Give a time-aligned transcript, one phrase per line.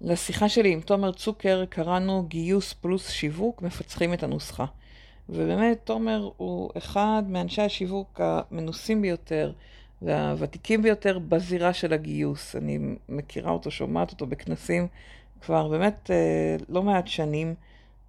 [0.00, 4.64] לשיחה שלי עם תומר צוקר קראנו גיוס פלוס שיווק, מפצחים את הנוסחה.
[5.28, 9.52] ובאמת, תומר הוא אחד מאנשי השיווק המנוסים ביותר
[10.02, 12.56] והוותיקים ביותר בזירה של הגיוס.
[12.56, 14.86] אני מכירה אותו, שומעת אותו בכנסים
[15.40, 17.54] כבר באמת אה, לא מעט שנים,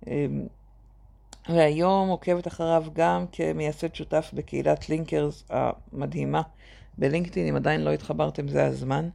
[0.08, 0.26] אה,
[1.50, 6.42] והיום עוקבת אחריו גם כמייסד שותף בקהילת לינקרס המדהימה
[6.98, 9.10] בלינקדאין, אם עדיין לא התחברתם זה הזמן.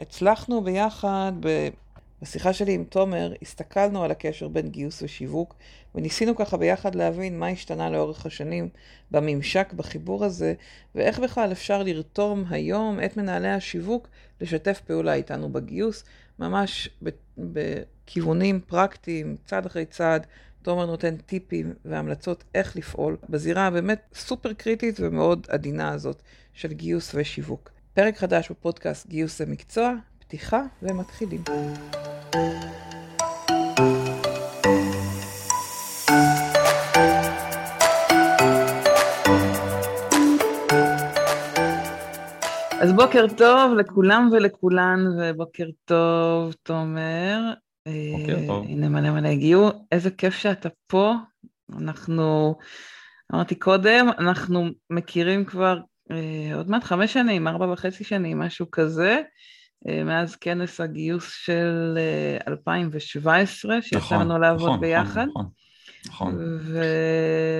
[0.00, 1.32] והצלחנו ביחד,
[2.22, 5.54] בשיחה שלי עם תומר, הסתכלנו על הקשר בין גיוס ושיווק,
[5.94, 8.68] וניסינו ככה ביחד להבין מה השתנה לאורך השנים
[9.10, 10.54] בממשק, בחיבור הזה,
[10.94, 14.08] ואיך בכלל אפשר לרתום היום את מנהלי השיווק
[14.40, 16.04] לשתף פעולה איתנו בגיוס,
[16.38, 16.88] ממש
[17.38, 20.26] בכיוונים פרקטיים, צעד אחרי צעד.
[20.62, 26.22] תומר נותן טיפים והמלצות איך לפעול בזירה הבאמת סופר קריטית ומאוד עדינה הזאת
[26.52, 27.73] של גיוס ושיווק.
[27.94, 31.42] פרק חדש בפודקאסט גיוס למקצוע, פתיחה ומתחילים.
[42.80, 47.40] אז בוקר טוב לכולם ולכולן, ובוקר טוב, תומר.
[48.18, 48.64] בוקר טוב.
[48.64, 49.70] הנה מלא מלא הגיעו.
[49.92, 51.14] איזה כיף שאתה פה.
[51.78, 52.54] אנחנו,
[53.34, 55.93] אמרתי קודם, אנחנו מכירים כבר אה,
[56.54, 59.20] עוד מעט חמש שנים, ארבע וחצי שנים, משהו כזה.
[59.88, 61.98] אה, מאז כנס הגיוס של
[62.48, 65.26] 2017, שיצא נכון, לנו לעבוד נכון, ביחד.
[65.28, 65.46] נכון,
[66.06, 66.34] נכון.
[66.60, 66.82] ו...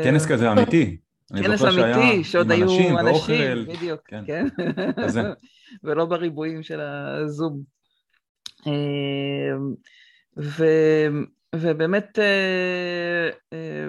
[0.04, 0.96] כנס כזה אמיתי.
[1.28, 3.64] כנס אמיתי, שעוד היו אנשים אנשים, ואוכל.
[3.64, 4.24] בדיוק, כן.
[4.26, 4.46] כן.
[5.84, 7.62] ולא בריבועים של הזום.
[8.66, 9.56] אה,
[10.36, 10.66] ו,
[11.54, 13.88] ובאמת, אה, אה,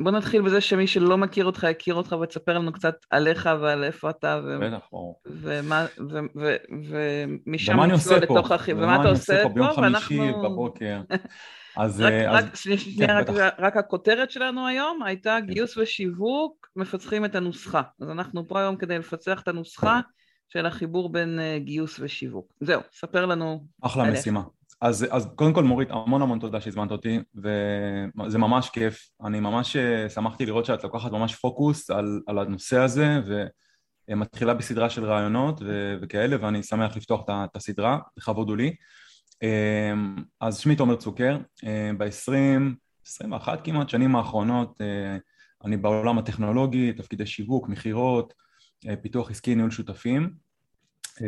[0.00, 4.10] בוא נתחיל בזה שמי שלא מכיר אותך, יכיר אותך ותספר לנו קצת עליך ועל איפה
[4.10, 4.58] אתה, ו.
[5.26, 6.56] ומה, ו, ו,
[6.88, 8.38] ומשם ומה אני נצלול עושה פה?
[8.38, 8.68] לתוך.
[8.68, 10.32] ומה אתה עושה פה, ביום חמישי.
[10.44, 11.00] בבוקר.
[11.76, 12.00] אז...
[12.28, 13.18] רק, שנייה,
[13.58, 17.82] הכותרת שלנו היום הייתה גיוס ושיווק מפצחים את הנוסחה.
[18.00, 20.00] אז אנחנו פה היום כדי לפצח את הנוסחה
[20.48, 22.52] של החיבור בין אה, גיוס ושיווק.
[22.60, 23.64] זהו, ספר לנו.
[23.82, 24.10] אחלה.
[24.10, 24.42] משימה.
[24.82, 29.10] אז, אז קודם כל מורית, המון המון תודה שהזמנת אותי, וזה ממש כיף.
[29.24, 33.20] אני ממש אה, שמחתי לראות שאת לוקחת ממש פוקוס על, על הנושא הזה,
[34.08, 38.76] ומתחילה בסדרה של רעיונות ו, וכאלה, ואני שמח לפתוח את הסדרה, לכבוד הוא לי.
[39.42, 39.92] אה,
[40.40, 41.38] אז שמי תומר צוקר,
[41.98, 42.74] ב-20,
[43.06, 45.16] 21 כמעט שנים האחרונות, אה,
[45.64, 48.34] אני בעולם הטכנולוגי, תפקידי שיווק, מכירות,
[48.88, 50.30] אה, פיתוח עסקי, ניהול שותפים.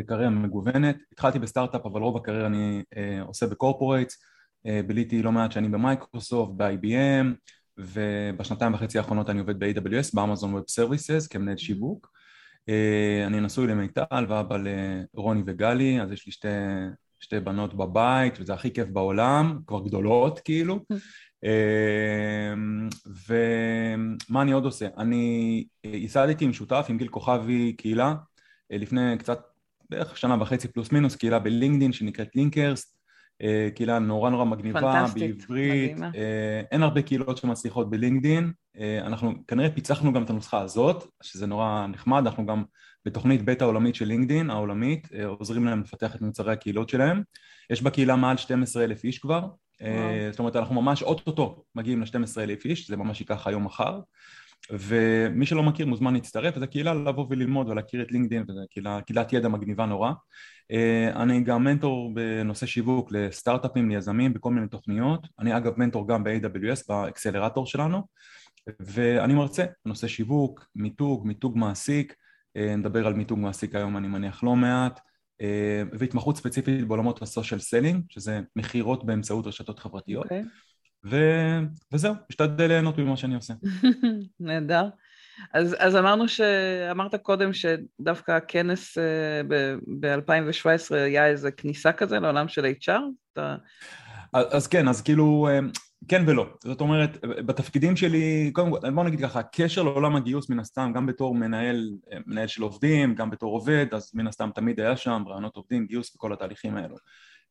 [0.07, 0.95] קריירה מגוונת.
[1.11, 4.17] התחלתי בסטארט-אפ, אבל רוב הקריירה אני אה, עושה ב corporates.
[4.65, 7.25] אה, ביליתי לא מעט שנים במייקרוסופט, ב-IBM,
[7.77, 12.11] ובשנתיים וחצי האחרונות אני עובד ב-AWS, ב Amazon Web Services, כמנהל שיווק.
[12.69, 16.47] אה, אני נשוי למיטל ואבא לרוני וגלי, אז יש לי שתי,
[17.19, 20.79] שתי בנות בבית, וזה הכי כיף בעולם, כבר גדולות כאילו.
[21.43, 22.53] אה,
[23.27, 24.87] ומה אני עוד עושה?
[24.97, 28.15] אני ייסדתי עם שותף, עם גיל כוכבי, קהילה,
[28.69, 29.41] לפני קצת,
[29.89, 32.95] בערך שנה וחצי פלוס מינוס, קהילה בלינקדין שנקראת לינקרסט,
[33.41, 36.11] אה, קהילה נורא נורא מגניבה, פנטסטית, בעברית, מדהימה.
[36.15, 41.47] אה, אין הרבה קהילות שמצליחות בלינקדין, אה, אנחנו כנראה פיצחנו גם את הנוסחה הזאת, שזה
[41.47, 42.63] נורא נחמד, אנחנו גם
[43.05, 47.21] בתוכנית בית העולמית של לינקדין, העולמית, עוזרים להם לפתח את מוצרי הקהילות שלהם,
[47.69, 49.47] יש בקהילה מעל 12 אלף איש כבר,
[49.81, 49.91] וואו.
[50.31, 53.99] זאת אומרת אנחנו ממש אוטוטו מגיעים ל-12 אלף איש, זה ממש ייקח היום מחר,
[54.71, 59.33] ומי שלא מכיר מוזמן להצטרף, זו קהילה לבוא וללמוד ולהכיר את לינקדאין, וזו קהילה, קהילת
[59.33, 60.11] ידע מגניבה נורא.
[60.71, 65.27] אה, אני גם מנטור בנושא שיווק לסטארט-אפים, ליזמים, בכל מיני תוכניות.
[65.39, 68.01] אני אגב מנטור גם ב-AWS, ב accelerator שלנו,
[68.79, 72.15] ואני מרצה בנושא שיווק, מיתוג, מיתוג מעסיק,
[72.57, 74.99] אה, נדבר על מיתוג מעסיק היום אני מניח לא מעט,
[75.41, 80.43] אה, והתמחות ספציפית בעולמות ה social selling, שזה מכירות באמצעות רשתות חברתיות, אוקיי,
[81.05, 81.17] ו...
[81.91, 83.53] וזהו, משתדל ליהנות ממה שאני עושה.
[84.39, 84.89] נהדר.
[85.53, 86.41] אז, אז אמרנו ש...
[86.91, 88.97] אמרת קודם שדווקא הכנס
[89.99, 92.99] ב-2017 היה איזה כניסה כזה לעולם של HR?
[93.33, 93.55] אתה...
[94.33, 95.59] אז אז כן, אז כאילו, אה,
[96.07, 96.45] כן ולא.
[96.63, 101.05] זאת אומרת, בתפקידים שלי, קודם כל, בוא נגיד ככה, הקשר לעולם הגיוס מן הסתם, גם
[101.05, 105.23] בתור מנהל, אה, מנהל של עובדים, גם בתור עובד, אז מן הסתם תמיד היה שם,
[105.27, 106.95] רעיונות עובדים, גיוס וכל התהליכים האלו.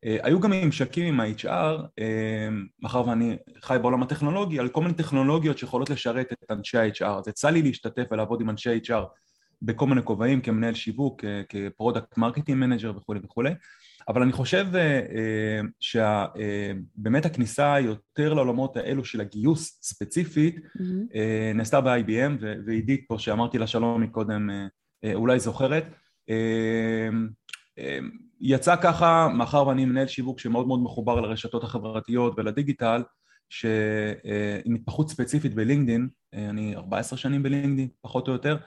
[0.05, 2.49] אה, היו גם ממשקים עם ה-HR, אה,
[2.81, 7.05] מאחר ואני חי בעולם הטכנולוגי, על כל מיני טכנולוגיות שיכולות לשרת את אנשי ה-HR.
[7.05, 9.03] אז יצא לי להשתתף ולעבוד עם אנשי ה-HR
[9.61, 13.51] בכל מיני כובעים, כמנהל שיווק, כ product marketing manager וכולי וכולי.
[14.07, 14.65] אבל אני חושב
[15.79, 20.55] שבאמת הכניסה יותר לעולמות האלו של הגיוס ספציפית
[21.15, 24.49] אה, נעשתה ב-IBM ועידית פה שאמרתי לה שלום מקודם
[25.03, 25.85] אה, אולי זוכרת
[26.29, 27.09] אה,
[28.41, 33.03] יצא ככה, מאחר ואני מנהל שיווק שמאוד מאוד מחובר לרשתות החברתיות ולדיגיטל,
[33.49, 38.57] שעם התפחות ספציפית בלינקדין, אני 14 שנים בלינקדין, פחות או יותר,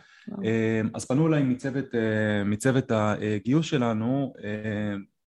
[0.94, 1.84] אז פנו אליי מצוות,
[2.44, 4.32] מצוות הגיוס שלנו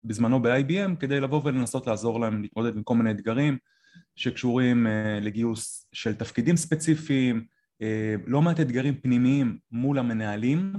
[0.04, 3.58] בזמנו ב-IBM כדי לבוא ולנסות לעזור להם להתמודד עם כל מיני אתגרים
[4.16, 4.86] שקשורים
[5.20, 7.44] לגיוס של תפקידים ספציפיים,
[8.26, 10.72] לא מעט אתגרים פנימיים מול המנהלים,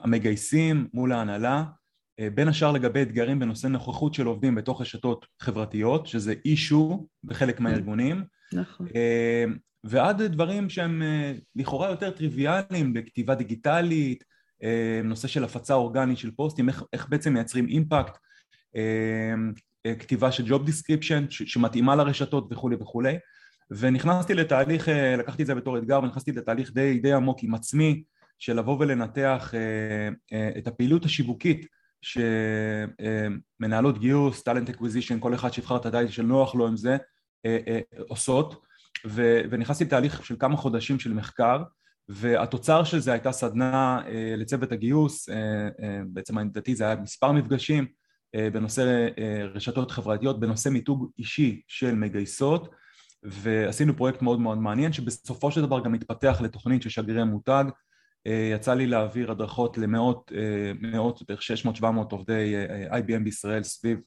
[0.00, 1.56] המגייסים, מול ההנהלה.
[1.56, 1.85] אה,
[2.34, 8.24] בין השאר לגבי אתגרים בנושא נוכחות של עובדים בתוך רשתות חברתיות, שזה issue בחלק מהארגונים.
[8.52, 8.86] נכון.
[8.96, 9.44] אה,
[9.84, 14.24] ועד דברים שהם אה, לכאורה יותר טריוויאליים בכתיבה דיגיטלית,
[15.04, 18.18] נושא של הפצה אורגנית של פוסטים, איך, איך בעצם מייצרים impact,
[19.98, 23.14] כתיבה של job description שמתאימה לרשתות וכולי וכולי.
[23.70, 28.02] ונכנסתי לתהליך, לקחתי את זה בתור אתגר ונכנסתי לתהליך די, די עמוק עם עצמי
[28.38, 29.54] של לבוא ולנתח
[30.58, 31.66] את הפעילות השיווקית
[33.58, 36.96] שמנהלות גיוס, talent acquisition, כל אחד שיבחר את ה title שנוח לו עם זה,
[37.46, 38.62] אה, אה, עושות.
[39.04, 41.62] ונכנסתי לתהליך של כמה חודשים של מחקר
[42.08, 45.28] והתוצר של זה הייתה סדנה אה, לצוות הגיוס,
[46.06, 47.86] בעצם לדעתי זה היה מספר מפגשים
[48.36, 49.08] בנושא
[49.54, 52.68] רשתות חברתיות, בנושא מיתוג אישי של מגייסות
[53.22, 57.64] ועשינו פרויקט מאוד מאוד מעניין שבסופו של דבר גם התפתח לתוכנית של שגרירי מותג
[58.26, 63.98] יצא לי להעביר הדרכות למאות, אה, מאות, בערך 600-700 עובדי אה, IBM בישראל סביב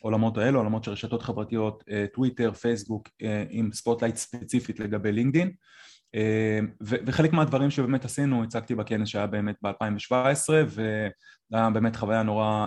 [0.00, 1.84] עולמות האלו, עולמות של רשתות חברתיות,
[2.14, 3.08] טוויטר, פייסבוק,
[3.50, 5.50] עם spotlight ספציפית לגבי לינקדין.
[6.80, 10.48] וחלק מהדברים שבאמת עשינו הצגתי בכנס שהיה באמת ב-2017
[11.50, 12.66] והיה באמת חוויה נורא,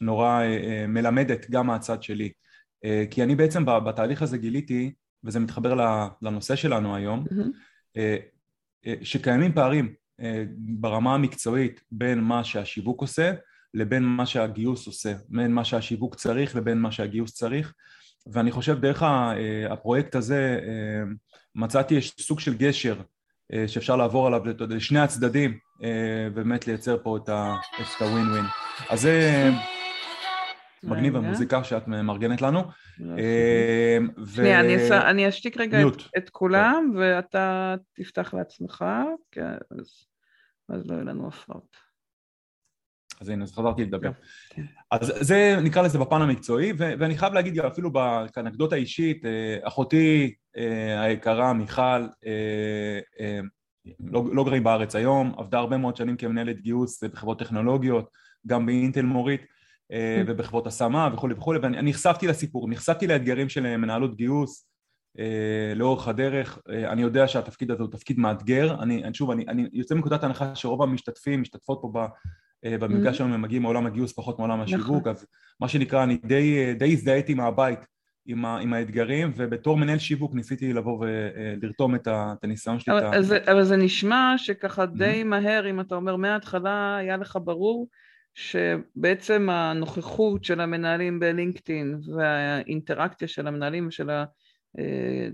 [0.00, 0.42] נורא
[0.88, 2.30] מלמדת גם מהצד שלי
[3.10, 4.92] כי אני בעצם בתהליך הזה גיליתי
[5.24, 5.74] וזה מתחבר
[6.22, 7.98] לנושא שלנו היום mm-hmm.
[9.02, 10.05] שקיימים פערים אה,
[10.58, 13.32] ברמה המקצועית בין מה שהשיווק עושה
[13.74, 17.74] לבין מה שהגיוס עושה, בין מה שהשיווק צריך לבין מה שהגיוס צריך.
[18.32, 21.12] ואני חושב דרך אה, הפרויקט הזה אה,
[21.54, 22.96] מצאתי סוג של גשר
[23.66, 25.58] שאפשר לעבור עליו לשני הצדדים
[26.32, 27.28] ובאמת לייצר פה את
[28.00, 28.44] הווין ווין
[28.90, 29.50] אז זה
[30.82, 32.62] מגניב המוזיקה שאת מארגנת לנו.
[34.34, 34.60] שנייה,
[35.10, 35.78] אני אשתיק רגע
[36.18, 38.84] את כולם ואתה תפתח לעצמך,
[40.68, 41.86] אז לא יהיו לנו הפרעות.
[43.20, 44.10] אז הנה, אז חזרתי לדבר.
[44.50, 44.62] כן.
[44.90, 47.90] אז זה נקרא לזה בפן המקצועי, ואני חייב להגיד גם אפילו
[48.32, 53.40] כאנקדוטה אישית, אה, אחותי אה, היקרה מיכל, אה,
[54.00, 58.10] לא, לא גרים בארץ היום, עבדה הרבה מאוד שנים כמנהלת גיוס בחברות טכנולוגיות,
[58.46, 59.46] גם באינטל מורית, אה,
[60.26, 64.66] ובחברות השמה וכולי וכולי ואני נחשפתי לסיפור, נחשפתי לאתגרים של מנהלות גיוס
[65.18, 69.68] אה, לאורך הדרך, אה, אני יודע שהתפקיד הזה הוא תפקיד מאתגר, אני, שוב אני, אני
[69.72, 71.92] יוצא מנקודת הנחה שרוב המשתתפים, משתתפות פה
[72.64, 73.18] במפגש mm-hmm.
[73.18, 75.10] שלנו הם מגיעים מעולם הגיוס פחות מעולם השיווק, נכון.
[75.10, 75.26] אז
[75.60, 77.78] מה שנקרא אני די, די הזדהיתי מהבית
[78.26, 82.98] עם, ה, עם האתגרים ובתור מנהל שיווק ניסיתי לבוא ולרתום את, את הניסיון שלי.
[82.98, 83.06] אבל,
[83.36, 83.52] את ה...
[83.52, 85.24] אבל זה נשמע שככה די mm-hmm.
[85.24, 87.88] מהר אם אתה אומר מההתחלה היה לך ברור
[88.36, 94.24] שבעצם הנוכחות של המנהלים בלינקדאין והאינטראקציה של המנהלים ושל ה,
[94.78, 95.28] אה,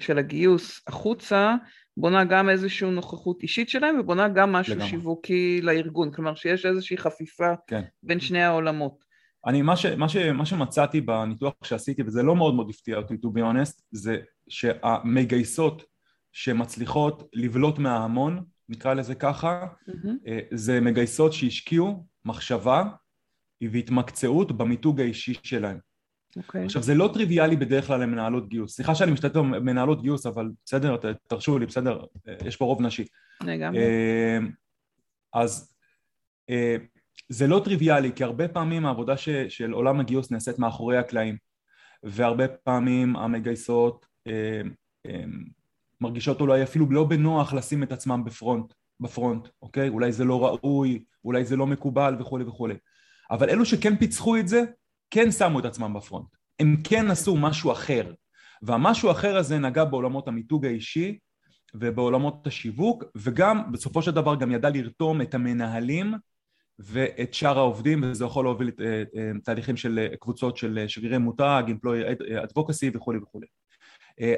[0.00, 1.54] של הגיוס החוצה
[1.96, 4.88] בונה גם איזושהי נוכחות אישית שלהם ובונה גם משהו לגמרי.
[4.90, 7.82] שיווקי לארגון, כלומר שיש איזושהי חפיפה כן.
[8.02, 9.04] בין שני העולמות.
[9.46, 13.14] אני, מה, ש, מה, ש, מה שמצאתי בניתוח שעשיתי, וזה לא מאוד מאוד הפתיע אותי
[13.14, 14.18] to be honest, זה
[14.48, 15.82] שהמגייסות
[16.32, 20.30] שמצליחות לבלוט מההמון, נקרא לזה ככה, mm-hmm.
[20.52, 22.84] זה מגייסות שהשקיעו מחשבה
[23.62, 25.76] והתמקצעות במיתוג האישי שלהם.
[25.76, 25.92] Okay.
[26.36, 26.64] אוקיי.
[26.64, 30.96] עכשיו זה לא טריוויאלי בדרך כלל למנהלות גיוס, סליחה שאני משתתף במנהלות גיוס אבל בסדר,
[31.26, 32.04] תרשו לי, בסדר,
[32.44, 33.04] יש פה רוב נשי.
[33.44, 33.80] לגמרי.
[33.80, 34.38] אה,
[35.34, 35.74] אז
[36.50, 36.76] אה,
[37.28, 41.36] זה לא טריוויאלי כי הרבה פעמים העבודה ש, של עולם הגיוס נעשית מאחורי הקלעים
[42.02, 44.62] והרבה פעמים המגייסות אה,
[46.00, 48.72] מרגישות אולי אפילו לא בנוח לשים את עצמם בפרונט
[49.02, 49.88] בפרונט, אוקיי?
[49.88, 52.74] אולי זה לא ראוי, אולי זה לא מקובל וכולי וכולי.
[53.30, 54.62] אבל אלו שכן פיצחו את זה,
[55.10, 56.26] כן שמו את עצמם בפרונט.
[56.60, 58.12] הם כן עשו משהו אחר.
[58.62, 61.18] והמשהו האחר הזה נגע בעולמות המיתוג האישי
[61.74, 66.14] ובעולמות השיווק, וגם בסופו של דבר גם ידע לרתום את המנהלים
[66.78, 71.18] ואת שאר העובדים, וזה יכול להוביל את, אה, אה, תהליכים של אה, קבוצות של שגרירי
[71.18, 73.46] מותג, employee advocacy וכולי וכולי.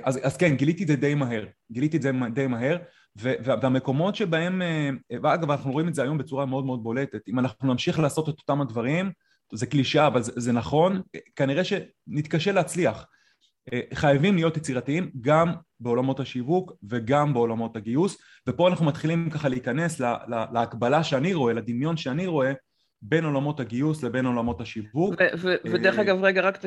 [0.03, 2.77] אז, אז כן, גיליתי את זה די מהר, גיליתי את זה די מהר,
[3.17, 4.91] והמקומות שבהם, אה,
[5.23, 8.39] ואגב אנחנו רואים את זה היום בצורה מאוד מאוד בולטת, אם אנחנו נמשיך לעשות את
[8.39, 9.11] אותם הדברים,
[9.53, 11.03] זה קלישאה אבל זה, זה נכון,
[11.37, 13.07] כנראה שנתקשה להצליח.
[13.73, 18.17] אה, חייבים להיות יצירתיים גם בעולמות השיווק וגם בעולמות הגיוס
[18.49, 22.53] ופה אנחנו מתחילים ככה להיכנס לה, לה, להקבלה שאני רואה, לדמיון שאני רואה
[23.07, 25.15] בין עולמות הגיוס לבין עולמות השיווק.
[25.65, 26.59] ודרך אגב, רגע, רק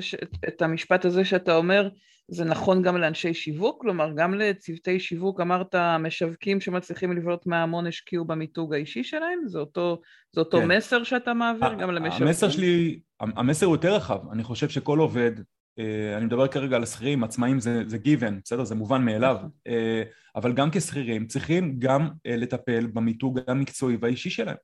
[0.48, 1.90] את המשפט הזה שאתה אומר,
[2.28, 3.82] זה נכון גם לאנשי שיווק?
[3.82, 9.40] כלומר, גם לצוותי שיווק, אמרת, משווקים שמצליחים לבלוט מהמון השקיעו במיתוג האישי שלהם?
[9.46, 10.02] זה אותו,
[10.36, 10.68] זה אותו כן.
[10.68, 12.28] מסר שאתה מעביר גם למשווקים?
[12.28, 14.20] המסר שלי, המסר הוא יותר רחב.
[14.32, 15.32] אני חושב שכל עובד,
[15.80, 18.64] אה, אני מדבר כרגע על השכירים, עצמאים זה, זה given, בסדר?
[18.64, 19.36] זה מובן מאליו.
[19.38, 19.50] נכון.
[19.68, 20.04] אה,
[20.36, 24.58] אבל גם כשכירים צריכים גם אה, לטפל במיתוג המקצועי והאישי שלהם.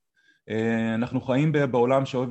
[0.96, 2.30] אנחנו חיים בעולם שאוהב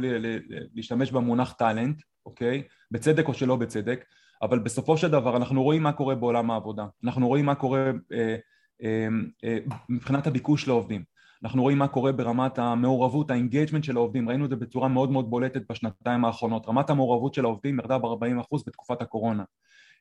[0.74, 2.62] להשתמש במונח talent, אוקיי?
[2.90, 4.04] בצדק או שלא בצדק.
[4.42, 8.36] אבל בסופו של דבר אנחנו רואים מה קורה בעולם העבודה, אנחנו רואים מה קורה אה,
[8.82, 9.06] אה,
[9.44, 11.04] אה, מבחינת הביקוש לעובדים,
[11.44, 15.10] אנחנו רואים מה קורה ברמת המעורבות, ה engagement של העובדים, ראינו את זה בצורה מאוד
[15.10, 19.44] מאוד בולטת בשנתיים האחרונות, רמת המעורבות של העובדים ירדה ב-40% בתקופת הקורונה.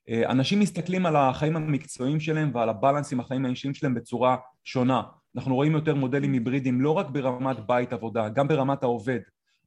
[0.09, 4.37] אה, אנשים מסתכלים על החיים המקצועיים שלהם ועל ה balance עם החיים האישיים שלהם בצורה
[4.63, 5.01] שונה.
[5.35, 9.19] אנחנו רואים יותר מודלים היברידיים לא רק ברמת בית עבודה, גם ברמת העובד.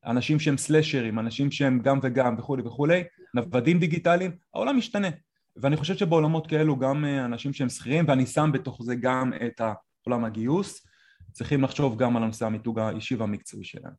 [0.06, 3.04] אנשים שהם סלשרים, אנשים שהם גם וגם וכולי וכולי,
[3.34, 5.08] נוודים דיגיטליים, העולם משתנה.
[5.56, 9.60] ואני חושב שבעולמות כאלו גם אה, אנשים שהם שכירים, ואני שם בתוך זה גם את
[10.06, 10.86] עולם הגיוס,
[11.32, 13.92] צריכים לחשוב גם על הנושא המיתוג האישי והמקצועי שלהם.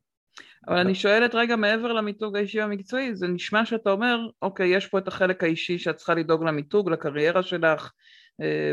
[0.68, 4.98] אבל אני שואלת רגע מעבר למיתוג האישי והמקצועי, זה נשמע שאתה אומר, אוקיי, יש פה
[4.98, 7.90] את החלק האישי שאת צריכה לדאוג למיתוג, לקריירה שלך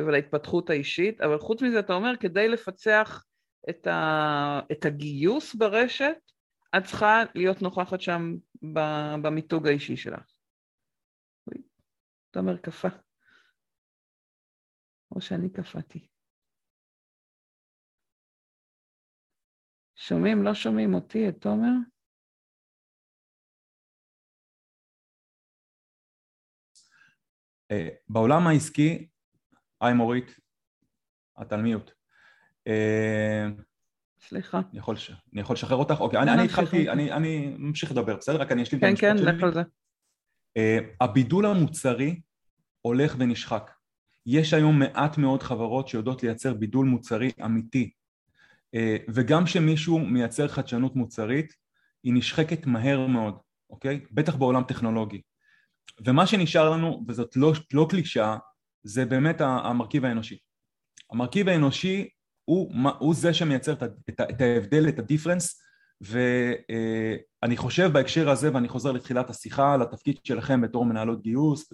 [0.07, 3.25] ולהתפתחות האישית, אבל חוץ מזה אתה אומר, כדי לפצח
[3.69, 6.15] את, ה, את הגיוס ברשת,
[6.77, 8.21] את צריכה להיות נוכחת שם
[9.21, 10.33] במיתוג האישי שלך.
[12.31, 12.89] תומר קפא.
[15.15, 16.07] או שאני קפאתי.
[19.95, 20.43] שומעים?
[20.43, 21.73] לא שומעים אותי, את תומר?
[27.71, 29.12] אה, בעולם העסקי,
[29.83, 30.39] היי מורית,
[31.41, 31.91] את על מיוט.
[32.67, 33.47] אה,
[34.27, 34.61] סליחה.
[34.71, 34.95] אני יכול,
[35.33, 36.01] אני יכול לשחרר אותך?
[36.01, 38.41] אוקיי, אני, אני התחלתי, אני, אני ממשיך לדבר, בסדר?
[38.41, 39.25] רק אני אשלים כן, את המשפט שלי.
[39.25, 39.61] כן, כן, לך על זה.
[39.61, 42.21] Uh, הבידול המוצרי
[42.81, 43.71] הולך ונשחק.
[44.25, 47.91] יש היום מעט מאוד חברות שיודעות לייצר בידול מוצרי אמיתי.
[48.75, 51.53] Uh, וגם כשמישהו מייצר חדשנות מוצרית,
[52.03, 53.37] היא נשחקת מהר מאוד,
[53.69, 53.99] אוקיי?
[54.11, 55.21] בטח בעולם טכנולוגי.
[56.05, 58.37] ומה שנשאר לנו, וזאת לא, לא קלישאה,
[58.83, 60.37] זה באמת המרכיב האנושי.
[61.11, 62.09] המרכיב האנושי
[62.45, 63.73] הוא, הוא זה שמייצר
[64.09, 65.61] את, ההבדל, את הדיפרנס
[66.01, 71.73] ואני חושב בהקשר הזה ואני חוזר לתחילת השיחה לתפקיד שלכם בתור מנהלות גיוס,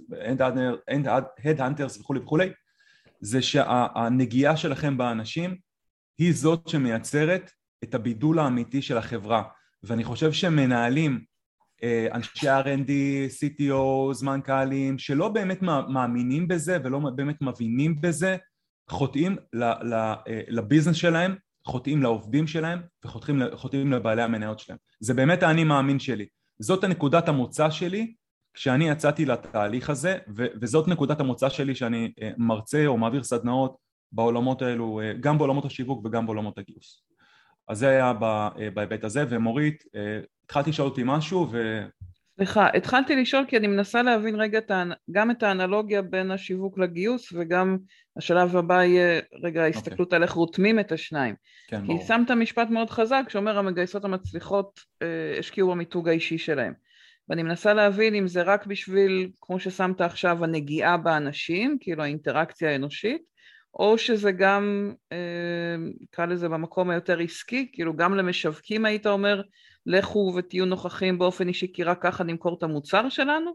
[1.42, 2.50] Head-Hunters וכולי וכולי
[3.22, 5.58] זה שהנגיעה שלכם באנשים
[6.18, 7.52] היא זאת שמייצרת
[7.84, 9.44] את הבידול האמיתי של החברה
[9.84, 11.29] ואני חושב שמנהלים אה,
[12.12, 12.90] אנשי R&D,
[13.40, 18.38] CTO, מנכ"לים שלא באמת מאמינים בזה ולא באמת מבינים בזה
[18.90, 24.78] חוטאים אה, לביזנס שלהם, חוטאים לעובדים שלהם וחוטאים לבעלי המניות שלהם.
[25.00, 26.26] זה באמת האני מאמין שלי.
[26.60, 28.14] זאת הנקודת המוצא שלי
[28.54, 30.18] כשאני יצאתי לתהליך הזה
[30.62, 33.78] וזאת נקודת המוצא שלי שאני אה, מרצה או מעביר סדנאות
[34.12, 37.09] בעולמות האלו, אה, גם בעולמות השיווק וגם בעולמות הגיוס.
[37.70, 38.14] אז זה היה
[38.74, 39.84] בהיבט הזה, ומורית,
[40.44, 41.82] התחלתי לשאול אותי משהו ו...
[42.40, 44.60] סליחה, התחלתי לשאול כי אני מנסה להבין רגע
[45.12, 47.78] גם את האנלוגיה בין השיווק לגיוס וגם
[48.18, 49.62] השלב הבא יהיה רגע אוקיי.
[49.62, 50.16] ההסתכלות okay.
[50.16, 51.36] על איך רותמים את השניים.
[51.68, 52.04] כן, כי ברור.
[52.08, 56.74] שמת משפט מאוד חזק שאומר המגייסות המצליחות אה, השקיעו במיתוג האישי שלהם.
[57.30, 63.22] ואני מנסה להבין אם זה רק בשביל, כמו ששמת עכשיו, הנגיעה באנשים, כאילו האינטראקציה האנושית,
[63.74, 69.42] או שזה גם, אה, נקרא לזה במקום היותר עסקי, כאילו גם למשווקים היית אומר,
[69.86, 73.52] לכו ותהיו נוכחים באופן אישי כי רק ככה נמכור את המוצר שלנו?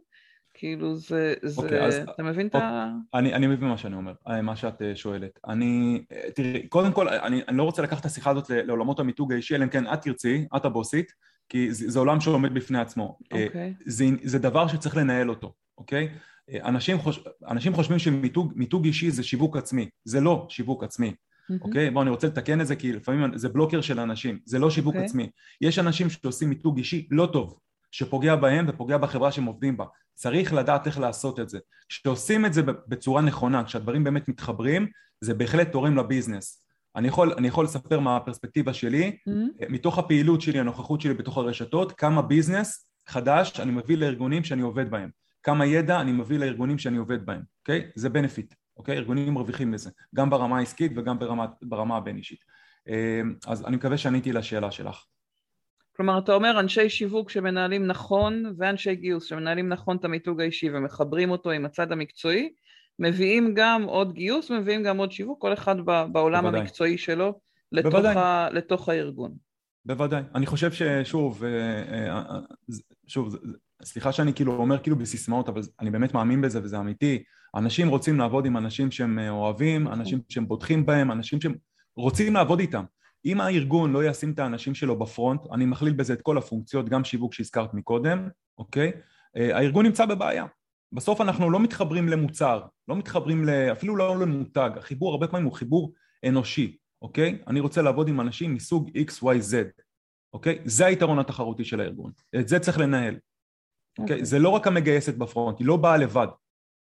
[0.55, 2.91] כאילו זה, זה, okay, אוקיי, אז, אתה מבין את ה...
[3.15, 5.39] אני, אני מבין מה שאני אומר, אה, מה שאת אה, שואלת.
[5.47, 9.33] אני, אה, תראי, קודם כל, אני, אני לא רוצה לקחת את השיחה הזאת לעולמות המיתוג
[9.33, 11.13] האישי, אלא אם כן את תרצי, את הבוסית,
[11.49, 13.19] כי זה, זה עולם שעומד בפני עצמו.
[13.25, 13.47] Okay.
[13.47, 13.75] אוקיי.
[13.87, 16.09] זה, זה דבר שצריך לנהל אותו, אוקיי?
[16.13, 16.34] Okay?
[16.65, 21.15] אנשים, חוש, אנשים חושבים שמיתוג אישי זה שיווק עצמי, זה לא שיווק עצמי.
[21.61, 21.87] אוקיי?
[21.87, 21.91] Mm-hmm.
[21.91, 21.93] Okay?
[21.93, 24.95] בואו, אני רוצה לתקן את זה כי לפעמים זה בלוקר של אנשים, זה לא שיווק
[24.95, 24.97] okay.
[24.97, 25.07] אוקיי.
[25.07, 25.31] עצמי.
[25.61, 27.59] יש אנשים שעושים מיתוג אישי לא טוב,
[27.91, 29.85] שפוגע בהם ופוגע בחברה שהם עובדים בה.
[30.15, 31.59] צריך לדעת איך לעשות את זה.
[31.89, 34.87] כשעושים את זה בצורה נכונה, כשהדברים באמת מתחברים,
[35.21, 36.65] זה בהחלט תורם לביזנס.
[36.97, 39.69] אני יכול, אני יכול לספר מהפרספקטיבה שלי, mm-hmm.
[39.69, 44.91] מתוך הפעילות שלי, הנוכחות שלי בתוך הרשתות, כמה ביזנס חדש אני מביא לארגונים שאני עובד
[44.91, 45.11] בהם.
[45.45, 47.81] כמה ידע אני מביא לארגונים שאני עובד בהם, אוקיי?
[47.81, 47.93] Okay?
[47.95, 48.55] זה בנפיט.
[48.77, 48.97] אוקיי?
[48.97, 52.45] ארגונים מרוויחים מזה, גם ברמה העסקית וגם ברמה, ברמה הבין-אישית.
[52.89, 55.05] אמ, אז אני מקווה שעניתי לשאלה שלך.
[55.97, 61.31] כלומר, אתה אומר אנשי שיווק שמנהלים נכון ואנשי גיוס שמנהלים נכון את המיתוג האישי ומחברים
[61.31, 62.53] אותו עם הצד המקצועי,
[62.99, 65.77] מביאים גם עוד גיוס, מביאים גם עוד שיווק, כל אחד
[66.13, 66.61] בעולם בוודאי.
[66.61, 67.41] המקצועי שלו
[67.73, 69.35] לתוך, ה, לתוך הארגון.
[69.85, 70.23] בוודאי.
[70.35, 71.43] אני חושב ששוב,
[73.07, 73.37] שוב,
[73.83, 77.23] סליחה שאני כאילו אומר כאילו בסיסמאות, אבל אני באמת מאמין בזה וזה אמיתי.
[77.57, 81.55] אנשים רוצים לעבוד עם אנשים שהם אוהבים, אנשים שהם בוטחים בהם, אנשים שהם
[81.97, 82.85] רוצים לעבוד איתם.
[83.25, 87.05] אם הארגון לא ישים את האנשים שלו בפרונט, אני מכליל בזה את כל הפונקציות, גם
[87.05, 88.29] שיווק שהזכרת מקודם,
[88.59, 88.93] אוקיי?
[89.37, 90.47] אה, הארגון נמצא בבעיה.
[90.93, 95.93] בסוף אנחנו לא מתחברים למוצר, לא מתחברים אפילו לא למותג, החיבור הרבה פעמים הוא חיבור
[96.29, 97.39] אנושי, אוקיי?
[97.47, 99.55] אני רוצה לעבוד עם אנשים מסוג XYZ,
[100.33, 100.59] אוקיי?
[100.65, 103.17] זה היתרון התחרותי של הארגון, את זה צריך לנהל,
[103.99, 104.21] אוקיי?
[104.21, 104.25] Okay.
[104.25, 106.27] זה לא רק המגייסת בפרונט, היא לא באה לבד,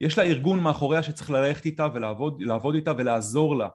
[0.00, 3.68] יש לה ארגון מאחוריה שצריך ללכת איתה ולעבוד איתה ולעזור לה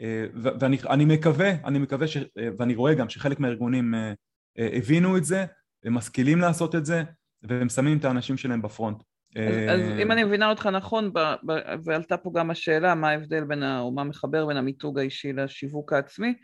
[0.00, 4.12] אה, ואני מקווה, אני מקווה ש, אה, ואני רואה גם שחלק מהארגונים אה,
[4.58, 5.44] הבינו את זה,
[5.84, 7.02] הם משכילים לעשות את זה
[7.42, 9.02] והם שמים את האנשים שלהם בפרונט.
[9.36, 11.52] אז, אז אם אני מבינה אותך נכון, ב, ב,
[11.84, 15.92] ועלתה פה גם השאלה מה ההבדל בין, ה, או מה מחבר בין המיתוג האישי לשיווק
[15.92, 16.34] העצמי,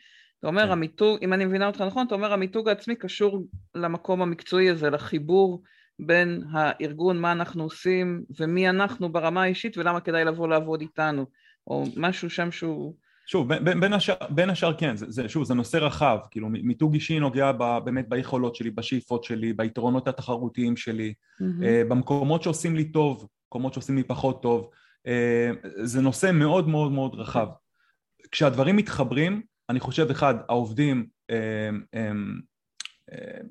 [0.42, 0.70] אתה אומר כן.
[0.70, 3.44] המיתוג, אם אני מבינה אותך נכון, אתה אומר המיתוג העצמי קשור
[3.75, 5.62] למקום המקצועי הזה, לחיבור
[5.99, 11.26] בין הארגון, מה אנחנו עושים ומי אנחנו ברמה האישית ולמה כדאי לבוא לעבוד איתנו,
[11.66, 12.94] או משהו שם שהוא...
[13.26, 16.94] שוב, בין, בין, השאר, בין השאר כן, זה, זה, שוב, זה נושא רחב, כאילו מיתוג
[16.94, 21.44] אישי נוגע ב, באמת ביכולות שלי, בשאיפות שלי, ביתרונות התחרותיים שלי, mm-hmm.
[21.44, 24.70] uh, במקומות שעושים לי טוב, מקומות שעושים לי פחות טוב,
[25.06, 27.46] uh, זה נושא מאוד מאוד מאוד רחב.
[28.30, 31.35] כשהדברים מתחברים, אני חושב, אחד, העובדים uh,
[31.95, 33.45] uh, uh,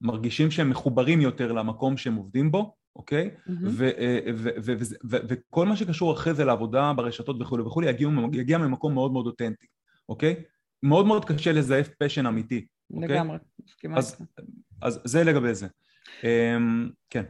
[0.00, 3.30] מרגישים שהם מחוברים יותר למקום שהם עובדים בו, אוקיי?
[3.82, 4.18] אה,
[5.10, 7.90] וכל מה שקשור אחרי זה לעבודה ברשתות וכולי וכולי
[8.32, 9.66] יגיע ממקום מאוד מאוד אותנטי,
[10.08, 10.34] אוקיי?
[10.82, 12.66] מאוד מאוד קשה לזייף פשן אמיתי.
[12.90, 13.08] אוקיי?
[13.08, 14.20] לגמרי, מסכימה איתך.
[14.82, 15.66] אז זה לגבי זה.
[16.24, 17.24] אמ, כן.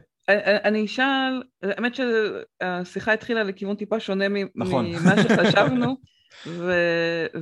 [0.63, 4.85] אני אשאל, האמת שהשיחה התחילה לכיוון טיפה שונה נכון.
[4.85, 5.95] ממה שחשבנו,
[6.47, 6.71] ו,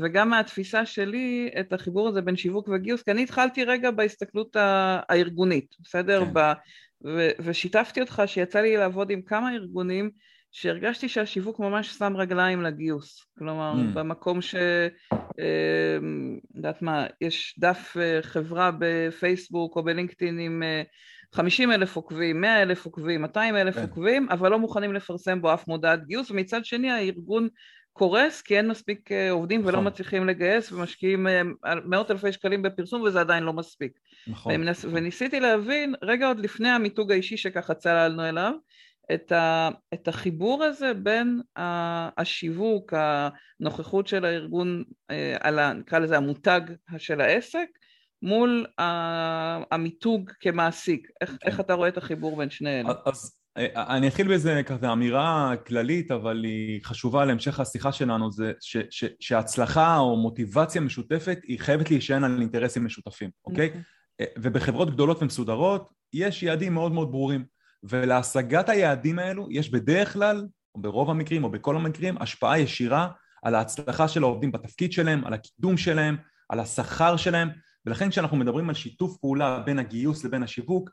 [0.02, 5.76] וגם מהתפיסה שלי את החיבור הזה בין שיווק וגיוס, כי אני התחלתי רגע בהסתכלות הארגונית,
[5.80, 6.26] בסדר?
[6.26, 6.40] כן.
[7.06, 10.10] ו- ושיתפתי אותך שיצא לי לעבוד עם כמה ארגונים
[10.52, 13.26] שהרגשתי שהשיווק ממש שם רגליים לגיוס.
[13.38, 13.96] כלומר, mm.
[13.96, 14.56] במקום ש...
[15.40, 15.98] אה,
[16.56, 20.64] יודעת מה, יש דף אה, חברה בפייסבוק או בלינקדאין עם
[21.34, 23.82] 50 אה, אלף עוקבים, 100 אלף עוקבים, 200 אלף כן.
[23.82, 27.48] עוקבים, אבל לא מוכנים לפרסם בו אף מודעת גיוס, ומצד שני הארגון
[27.94, 29.88] קורס כי אין מספיק אה, עובדים ולא נכון.
[29.88, 31.42] מצליחים לגייס ומשקיעים אה,
[31.86, 34.00] מאות אלפי שקלים בפרסום וזה עדיין לא מספיק.
[34.28, 34.56] נכון.
[34.56, 38.54] ומנס, וניסיתי להבין, רגע עוד לפני המיתוג האישי שככה צללנו אליו,
[39.14, 41.42] את, ה, את החיבור הזה בין
[42.18, 46.62] השיווק, הנוכחות של הארגון, אה, על נקרא לזה המותג
[46.98, 47.68] של העסק,
[48.22, 48.66] מול
[49.72, 51.08] המיתוג כמעסיק.
[51.22, 51.38] איך, כן.
[51.48, 52.94] איך אתה רואה את החיבור בין שני אלה?
[53.06, 58.78] אז אני אתחיל באיזה כזה אמירה כללית, אבל היא חשובה להמשך השיחה שלנו, זה ש,
[58.90, 63.72] ש, שהצלחה או מוטיבציה משותפת היא חייבת להישען על אינטרסים משותפים, אוקיי?
[63.74, 64.24] Okay.
[64.38, 67.46] ובחברות גדולות ומסודרות יש יעדים מאוד מאוד ברורים,
[67.84, 73.08] ולהשגת היעדים האלו יש בדרך כלל, או ברוב המקרים או בכל המקרים, השפעה ישירה
[73.44, 76.18] על ההצלחה של העובדים בתפקיד שלהם, על הקידום שלהם,
[76.50, 77.50] על השכר שלהם,
[77.86, 80.90] ולכן כשאנחנו מדברים על שיתוף פעולה בין הגיוס לבין השיווק,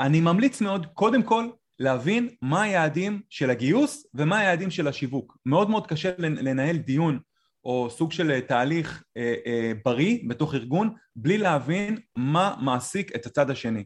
[0.00, 1.48] אני ממליץ מאוד, קודם כל,
[1.82, 5.36] להבין מה היעדים של הגיוס ומה היעדים של השיווק.
[5.46, 7.18] מאוד מאוד קשה לנהל דיון
[7.64, 13.50] או סוג של תהליך אה, אה, בריא בתוך ארגון בלי להבין מה מעסיק את הצד
[13.50, 13.84] השני.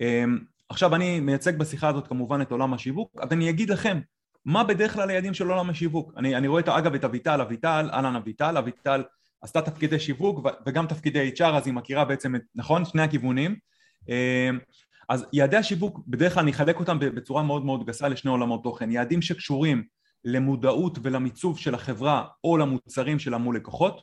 [0.00, 0.24] אה,
[0.68, 4.00] עכשיו אני מייצג בשיחה הזאת כמובן את עולם השיווק, אז אני אגיד לכם
[4.44, 6.12] מה בדרך כלל היעדים של עולם השיווק.
[6.16, 9.02] אני, אני רואה את, אגב את אביטל, אביטל, אהלן אביטל, אביטל
[9.42, 12.84] עשתה תפקידי שיווק וגם תפקידי HR אז היא מכירה בעצם את, נכון?
[12.84, 13.56] שני הכיוונים.
[15.10, 18.62] אה, אז יעדי השיווק, בדרך כלל אני אחלק אותם בצורה מאוד מאוד גסה לשני עולמות
[18.62, 18.90] תוכן.
[18.90, 19.84] יעדים שקשורים
[20.24, 24.02] למודעות ולמיצוב של החברה או למוצרים שלה מול לקוחות.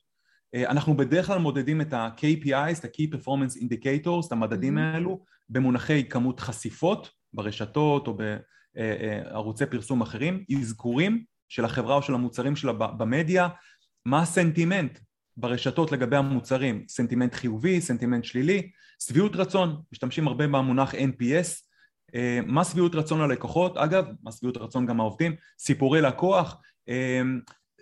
[0.55, 4.81] אה, אנחנו בדרך כלל מודדים את ה-KPIs, את ה-Key Performance Indicators, את המדדים mm-hmm.
[4.81, 8.17] האלו, במונחי כמות חשיפות ברשתות או
[8.75, 13.47] בערוצי פרסום אחרים, אזכורים של החברה או של המוצרים שלה במדיה,
[14.05, 14.99] מה הסנטימנט
[15.39, 18.69] ברשתות לגבי המוצרים, סנטימנט חיובי, סנטימנט שלילי,
[19.03, 21.69] שביעות רצון, משתמשים הרבה במונח NPS,
[22.15, 27.21] אה, מה שביעות רצון הלקוחות, אגב, מה שביעות רצון גם העובדים, סיפורי לקוח, אה,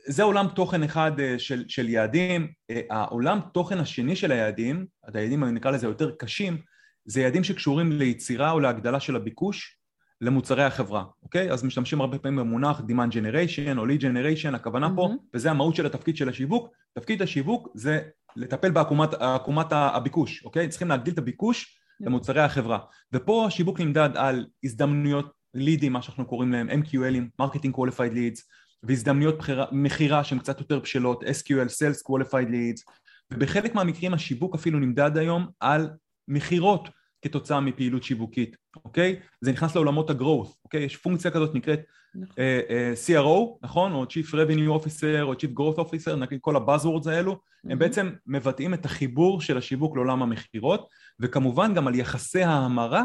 [0.08, 2.48] זה עולם תוכן אחד אה, של, של יעדים,
[2.90, 6.58] העולם תוכן השני של היעדים, היעדים נקרא לזה יותר קשים,
[7.06, 9.77] זה יעדים שקשורים ליצירה או להגדלה של הביקוש
[10.22, 11.52] למוצרי החברה, אוקיי?
[11.52, 14.96] אז משתמשים הרבה פעמים במונח demand generation או lead generation, הכוונה mm-hmm.
[14.96, 18.02] פה, וזה המהות של התפקיד של השיווק, תפקיד השיווק זה
[18.36, 20.70] לטפל בעקומת הביקוש, אוקיי?
[20.70, 22.80] צריכים להגדיל את הביקוש למוצרי החברה.
[23.14, 28.42] ופה השיווק נמדד על הזדמנויות לידים, מה שאנחנו קוראים להם, MQLים, Marketing Qualified Leads,
[28.84, 29.40] והזדמנויות
[29.72, 32.94] מכירה שהן קצת יותר בשלות, SQL, Sales Qualified Leads,
[33.34, 35.90] ובחלק מהמקרים השיווק אפילו נמדד היום על
[36.28, 36.90] מכירות
[37.28, 39.20] כתוצאה מפעילות שיווקית, אוקיי?
[39.42, 40.84] זה נכנס לעולמות ה-growth, אוקיי?
[40.84, 41.80] יש פונקציה כזאת נקראת
[42.16, 42.36] נכון.
[42.36, 43.94] uh, uh, CRO, נכון?
[43.94, 47.72] או Chief Revenue Officer או Chief Growth Officer, נגיד כל הבאזוורדס האלו, mm-hmm.
[47.72, 50.88] הם בעצם מבטאים את החיבור של השיווק לעולם המכירות,
[51.20, 53.04] וכמובן גם על יחסי ההמרה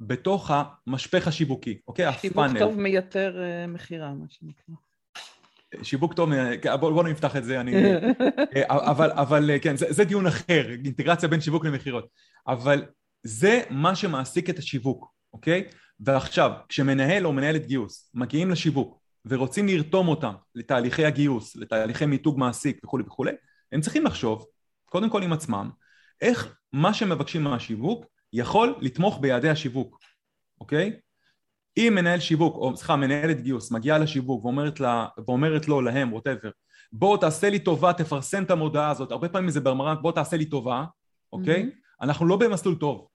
[0.00, 2.06] בתוך המשפך השיווקי, אוקיי?
[2.06, 2.48] הפאנל.
[2.48, 4.74] שיווק טוב מייתר uh, מכירה, מה שנקרא.
[5.82, 6.30] שיווק טוב,
[6.80, 7.72] בואו בוא נפתח את זה, אני...
[8.68, 12.08] אבל, אבל כן, זה, זה דיון אחר, אינטגרציה בין שיווק למכירות.
[12.48, 12.84] אבל
[13.22, 15.64] זה מה שמעסיק את השיווק, אוקיי?
[16.00, 22.84] ועכשיו, כשמנהל או מנהלת גיוס מגיעים לשיווק ורוצים לרתום אותם לתהליכי הגיוס, לתהליכי מיתוג מעסיק
[22.84, 23.32] וכולי וכולי,
[23.72, 24.46] הם צריכים לחשוב,
[24.84, 25.70] קודם כל עם עצמם,
[26.20, 29.98] איך מה שמבקשים מהשיווק יכול לתמוך ביעדי השיווק,
[30.60, 31.00] אוקיי?
[31.76, 36.50] אם מנהל שיווק, או סליחה, מנהלת גיוס מגיעה לשיווק ואומרת, לה, ואומרת לו, להם, ווטאבר,
[36.92, 40.44] בוא תעשה לי טובה, תפרסם את המודעה הזאת, הרבה פעמים זה ברמרנט, בוא תעשה לי
[40.44, 40.84] טובה,
[41.32, 41.62] אוקיי?
[41.62, 42.04] Mm-hmm.
[42.04, 43.08] אנחנו לא במסלול טוב,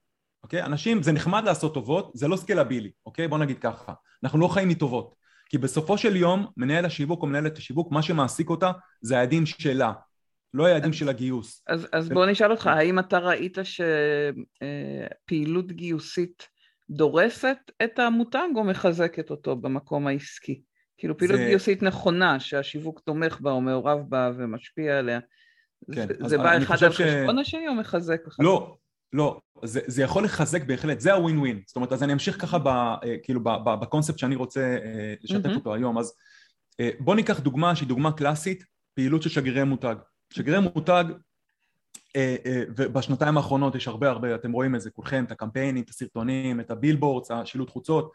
[0.46, 0.64] אוקיי?
[0.64, 3.28] אנשים, זה נחמד לעשות טובות, זה לא סקלבילי, אוקיי?
[3.28, 3.94] בוא נגיד ככה.
[4.24, 5.16] אנחנו לא חיים מטובות.
[5.50, 9.94] כי בסופו של יום, מנהל השיווק או מנהלת השיווק, מה שמעסיק אותה זה היעדים שלה,
[10.54, 11.64] לא היעדים של הגיוס.
[11.68, 13.58] אז, אז בוא נשאל אותך, האם אתה ראית
[15.24, 16.48] שפעילות גיוסית
[16.90, 20.62] דורסת את המותג או מחזקת אותו במקום העסקי?
[20.98, 21.46] כאילו פעילות זה...
[21.46, 25.20] גיוסית נכונה, שהשיווק תומך בה או מעורב בה ומשפיע עליה,
[25.94, 27.42] כן, זה, זה בא אחד על חשבון ש...
[27.42, 28.22] השני או מחזק?
[28.40, 28.78] לא,
[29.16, 32.60] לא, זה, זה יכול לחזק בהחלט, זה הווין ווין, זאת אומרת אז אני אמשיך ככה
[32.60, 35.56] ב, אה, כאילו ב, ב, בקונספט שאני רוצה אה, לשתף mm-hmm.
[35.56, 36.14] אותו היום, אז
[36.80, 39.96] אה, בוא ניקח דוגמה שהיא דוגמה קלאסית, פעילות של שגרירי מותג,
[40.34, 41.06] שגרירי מותג
[42.78, 46.72] ובשנתיים האחרונות יש הרבה הרבה, אתם רואים את זה כולכם, את הקמפיינים, את הסרטונים, את
[46.72, 48.12] הבילבורדס, השילוט חוצות,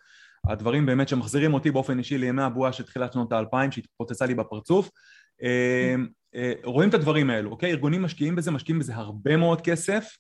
[0.49, 4.91] הדברים באמת שמחזירים אותי באופן אישי לימי הבועה של תחילת שנות האלפיים שהתפוצצה לי בפרצוף.
[6.65, 7.71] רואים את הדברים האלו, אוקיי?
[7.71, 10.17] ארגונים משקיעים בזה, משקיעים בזה הרבה מאוד כסף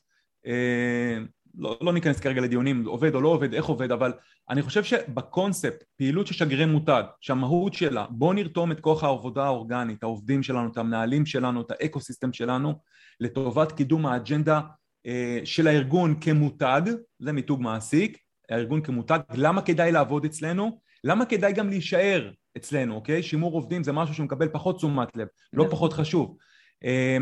[1.55, 4.12] לא, לא ניכנס כרגע לדיונים עובד או לא עובד, איך עובד, אבל
[4.50, 10.03] אני חושב שבקונספט, פעילות של שגרירי מותג, שהמהות שלה, בוא נרתום את כוח העבודה האורגנית,
[10.03, 12.74] העובדים שלנו, את המנהלים שלנו, את האקו סיסטם שלנו,
[13.20, 14.61] לטובת קידום האג'נדה
[15.07, 16.83] אה, של הארגון כמותג,
[17.18, 18.18] זה מיתוג מעסיק,
[18.50, 20.81] הארגון כמותג, למה כדאי לעבוד אצלנו?
[21.05, 23.22] למה כדאי גם להישאר אצלנו, אוקיי?
[23.22, 25.76] שימור עובדים זה משהו שמקבל פחות תשומת לב, לא נכון.
[25.76, 26.37] פחות חשוב.
[26.85, 27.16] אה,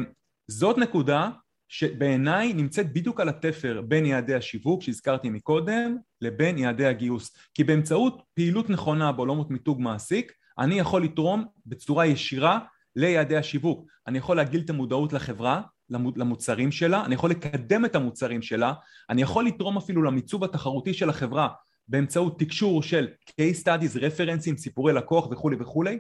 [0.49, 1.31] זאת נקודה
[1.69, 7.37] שבעיניי נמצאת בדיוק על התפר בין יעדי השיווק שהזכרתי מקודם לבין יעדי הגיוס.
[7.55, 12.59] כי באמצעות פעילות נכונה בעולמות מיתוג מעסיק אני יכול לתרום בצורה ישירה
[12.97, 13.87] ליעדי השיווק.
[14.07, 18.73] אני יכול להגדיל את המודעות לחברה למוצרים שלה, אני יכול לקדם את המוצרים שלה,
[19.11, 21.49] אני יכול לתרום אפילו למיצוב התחרותי של החברה
[21.89, 25.99] באמצעות תקשור של case studies, רפרנסים, סיפורי לקוח וכולי וכולי,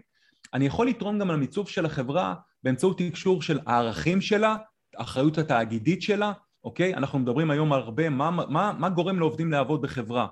[0.55, 4.57] אני יכול לתרום גם למיצוב של החברה באמצעות תקשור של הערכים שלה,
[4.99, 6.33] האחריות התאגידית שלה,
[6.65, 6.95] אוקיי?
[6.95, 10.27] אנחנו מדברים היום הרבה, מה, מה, מה גורם לעובדים לעבוד בחברה?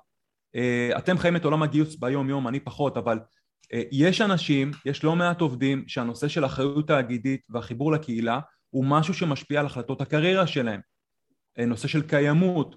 [0.55, 3.19] אה, אתם חיים את עולם הגיוס ביום יום, אני פחות, אבל
[3.73, 9.13] אה, יש אנשים, יש לא מעט עובדים שהנושא של אחריות תאגידית והחיבור לקהילה הוא משהו
[9.13, 10.81] שמשפיע על החלטות הקריירה שלהם.
[11.59, 12.75] אה, נושא של קיימות,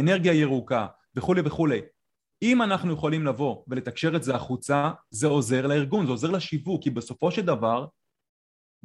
[0.00, 1.80] אנרגיה ירוקה וכולי וכולי.
[2.42, 6.90] אם אנחנו יכולים לבוא ולתקשר את זה החוצה, זה עוזר לארגון, זה עוזר לשיווק, כי
[6.90, 7.86] בסופו של דבר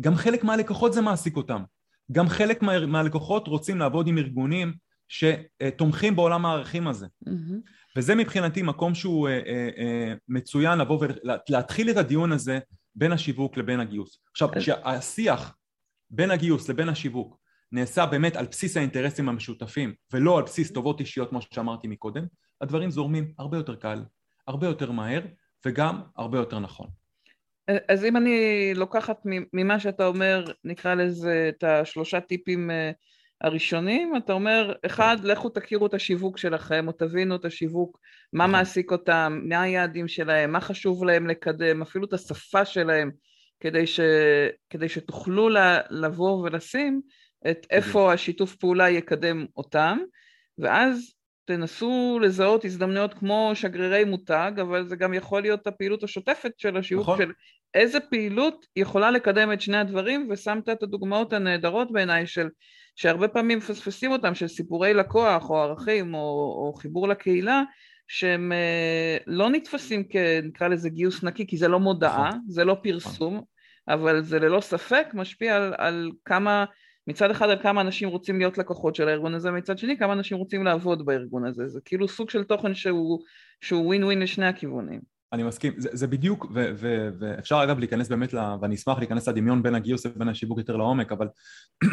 [0.02, 1.64] גם חלק מהלקוחות זה מעסיק אותם.
[2.12, 4.74] גם חלק מה, מהלקוחות רוצים לעבוד עם ארגונים
[5.08, 7.06] שתומכים בעולם הערכים הזה.
[7.06, 7.72] Mm-hmm.
[7.98, 12.60] וזה מבחינתי מקום שהוא אה, אה, אה, מצוין לבוא ולהתחיל את הדיון הזה
[12.96, 14.20] בין השיווק לבין הגיוס.
[14.32, 15.56] עכשיו, כשהשיח
[16.10, 17.38] בין הגיוס לבין השיווק
[17.72, 22.26] נעשה באמת על בסיס האינטרסים המשותפים ולא על בסיס טובות אישיות כמו שאמרתי מקודם,
[22.62, 24.04] הדברים זורמים הרבה יותר קל,
[24.48, 25.22] הרבה יותר מהר
[25.66, 26.88] וגם הרבה יותר נכון.
[27.88, 29.22] אז אם אני לוקחת
[29.54, 32.92] ממה שאתה אומר, נקרא לזה את השלושה טיפים אה,
[33.42, 38.00] הראשונים, אתה אומר, אחד, לכו תכירו את השיווק שלכם, או תבינו את השיווק,
[38.34, 38.48] מה.
[38.48, 43.12] מעסיק אותם, מה היעדים שלהם, מה חשוב להם לקדם, אפילו את השפה שלהם,
[43.60, 44.00] כדי, ש,
[44.70, 45.50] כדי שתוכלו
[45.90, 47.02] לבוא ולשים
[47.52, 49.98] את איפה השיתוף פעולה יקדם אותם,
[50.58, 51.14] ואז
[51.46, 57.04] תנסו לזהות הזדמנויות כמו שגרירי מותג, אבל זה גם יכול להיות הפעילות השוטפת של השיווק
[57.04, 57.18] נכון.
[57.18, 57.32] של
[57.74, 62.48] איזה פעילות יכולה לקדם את שני הדברים, ושמת את הדוגמאות הנהדרות בעיניי של,
[62.96, 67.64] שהרבה פעמים מפספסים אותם, של סיפורי לקוח או ערכים או, או חיבור לקהילה,
[68.08, 72.42] שהם אה, לא נתפסים כנקרא לזה גיוס נקי, כי זה לא מודעה, נכון.
[72.48, 73.46] זה לא פרסום, נכון.
[73.88, 76.66] אבל זה ללא ספק משפיע על, על כמה
[77.08, 80.38] מצד אחד על כמה אנשים רוצים להיות לקוחות של הארגון הזה, מצד שני כמה אנשים
[80.38, 83.20] רוצים לעבוד בארגון הזה, זה כאילו סוג של תוכן שהוא,
[83.62, 85.02] שהוא ווין ווין לשני הכיוונים.
[85.34, 89.28] אני מסכים, זה, זה בדיוק, ו, ו, ואפשר אגב להיכנס באמת, לה, ואני אשמח להיכנס
[89.28, 91.28] לדמיון בין הגיוס לבין השיווק יותר לעומק, אבל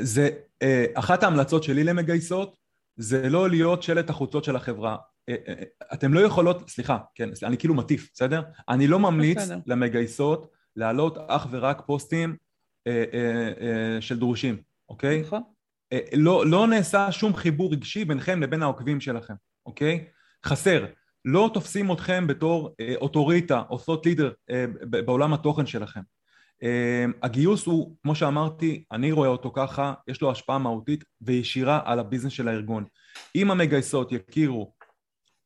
[0.00, 0.28] זה,
[0.62, 2.56] אה, אחת ההמלצות שלי למגייסות
[2.96, 4.96] זה לא להיות שלט החוצות של החברה.
[5.28, 5.54] אה, אה,
[5.92, 8.42] אתם לא יכולות, סליחה, כן, אני כאילו מטיף, בסדר?
[8.68, 9.58] אני לא ממליץ בסדר.
[9.66, 12.36] למגייסות להעלות אך ורק פוסטים
[14.00, 14.56] של דרושים,
[14.88, 15.20] אוקיי?
[15.20, 15.42] נכון.
[15.92, 19.34] אה, לא, לא נעשה שום חיבור רגשי ביניכם לבין העוקבים שלכם,
[19.66, 20.04] אוקיי?
[20.46, 20.86] חסר.
[21.24, 26.00] לא תופסים אתכם בתור אה, אוטוריטה או leader אה, בעולם התוכן שלכם.
[26.62, 31.98] אה, הגיוס הוא, כמו שאמרתי, אני רואה אותו ככה, יש לו השפעה מהותית וישירה על
[31.98, 32.84] הביזנס של הארגון.
[33.34, 34.72] אם המגייסות יכירו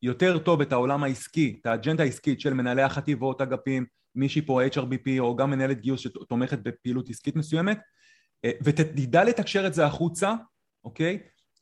[0.03, 5.10] יותר טוב את העולם העסקי, את האג'נדה העסקית של מנהלי החטיבות, אגפים, מישהי פה HRBP
[5.18, 7.78] או גם מנהלת גיוס שתומכת בפעילות עסקית מסוימת,
[8.64, 10.34] ותדע לתקשר את זה החוצה,
[10.84, 11.18] אוקיי?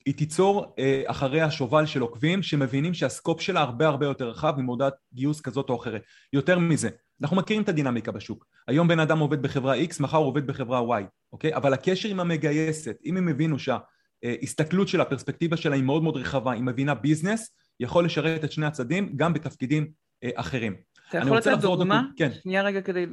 [0.07, 4.95] היא תיצור אה, אחריה שובל של עוקבים שמבינים שהסקופ שלה הרבה הרבה יותר רחב ממודעת
[5.15, 6.03] גיוס כזאת או אחרת.
[6.33, 6.89] יותר מזה,
[7.23, 8.47] אנחנו מכירים את הדינמיקה בשוק.
[8.69, 11.55] היום בן אדם עובד בחברה X, מחר הוא עובד בחברה Y, אוקיי?
[11.55, 16.53] אבל הקשר עם המגייסת, אם הם הבינו שההסתכלות שלה, הפרספקטיבה שלה היא מאוד מאוד רחבה,
[16.53, 19.91] היא מבינה business, יכול לשרת את שני הצדדים גם בתפקידים
[20.25, 20.77] אה, אחרים.
[21.09, 22.03] אתה יכול לתת דוגמה?
[22.17, 22.31] כן.
[22.43, 23.07] שנייה רגע כדי...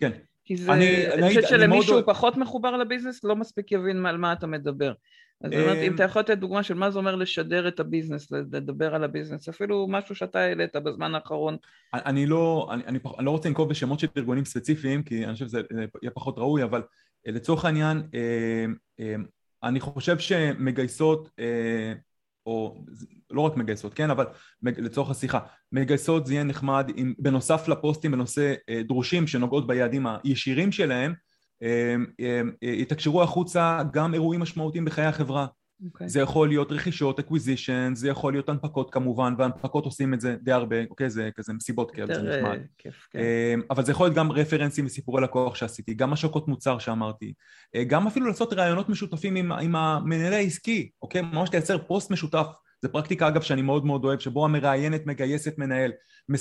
[0.00, 0.10] כן.
[0.44, 2.06] כי זה, אני, אני חושבת שלמישהו מאוד...
[2.06, 4.92] פחות מחובר ל business, לא מספיק יבין על מה אתה מדבר.
[5.44, 7.85] אז אומרת, אם אמ, אתה יכול לתת דוגמה של מה זה אומר לשדר את ה
[7.85, 11.56] business, לדבר על ה business, אפילו משהו שאתה העלית בזמן האחרון.
[11.94, 15.46] אני לא, אני, אני, אני לא רוצה לנקוב בשמות של ארגונים ספציפיים, כי אני חושב
[15.46, 15.60] שזה
[16.02, 16.82] יהיה פחות ראוי, אבל
[17.26, 18.64] אה, לצורך העניין, אה,
[19.00, 19.14] אה,
[19.62, 21.30] אני חושב שמגייסות,
[22.46, 22.84] או
[23.30, 24.26] לא רק מגייסות, כן, אבל
[24.62, 25.38] לצורך השיחה,
[25.72, 28.54] מגייסות זה יהיה נחמד אם בנוסף לפוסטים בנושא
[28.88, 31.14] דרושים שנוגעות ביעדים הישירים שלהם,
[32.62, 35.46] יתקשרו החוצה גם אירועים משמעותיים בחיי החברה.
[35.84, 35.86] Okay.
[35.86, 36.08] אוקיי.
[36.08, 40.52] זה יכול להיות רכישות, acquisition, זה יכול להיות הנפקות כמובן, והנפקות עושים את זה די
[40.52, 41.10] הרבה, אוקיי?
[41.10, 42.58] זה כזה מסיבות כאלה, זה נחמד.
[42.58, 43.18] אה, כיף, כן.
[43.70, 47.32] אבל זה יכול להיות גם רפרנסים וסיפורי לקוח שעשיתי, גם השקות מוצר שאמרתי,
[47.74, 51.22] אה, גם אפילו לעשות ראיונות משותפים עם, עם המנהל העסקי, אוקיי?
[51.22, 52.46] ממש לייצר פוסט משותף.
[52.82, 55.92] זו פרקטיקה אגב שאני מאוד מאוד אוהב, שבו המראיינת מגייסת מנהל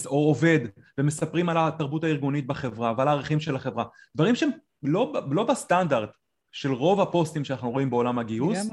[0.05, 0.59] או עובד
[0.97, 3.85] ומספרים על התרבות הארגונית בחברה ועל הערכים של החברה.
[4.15, 4.49] דברים שהם
[4.83, 6.09] לא, לא בסטנדרט
[6.51, 8.69] של רוב הפוסטים שאנחנו רואים בעולם הגיוס,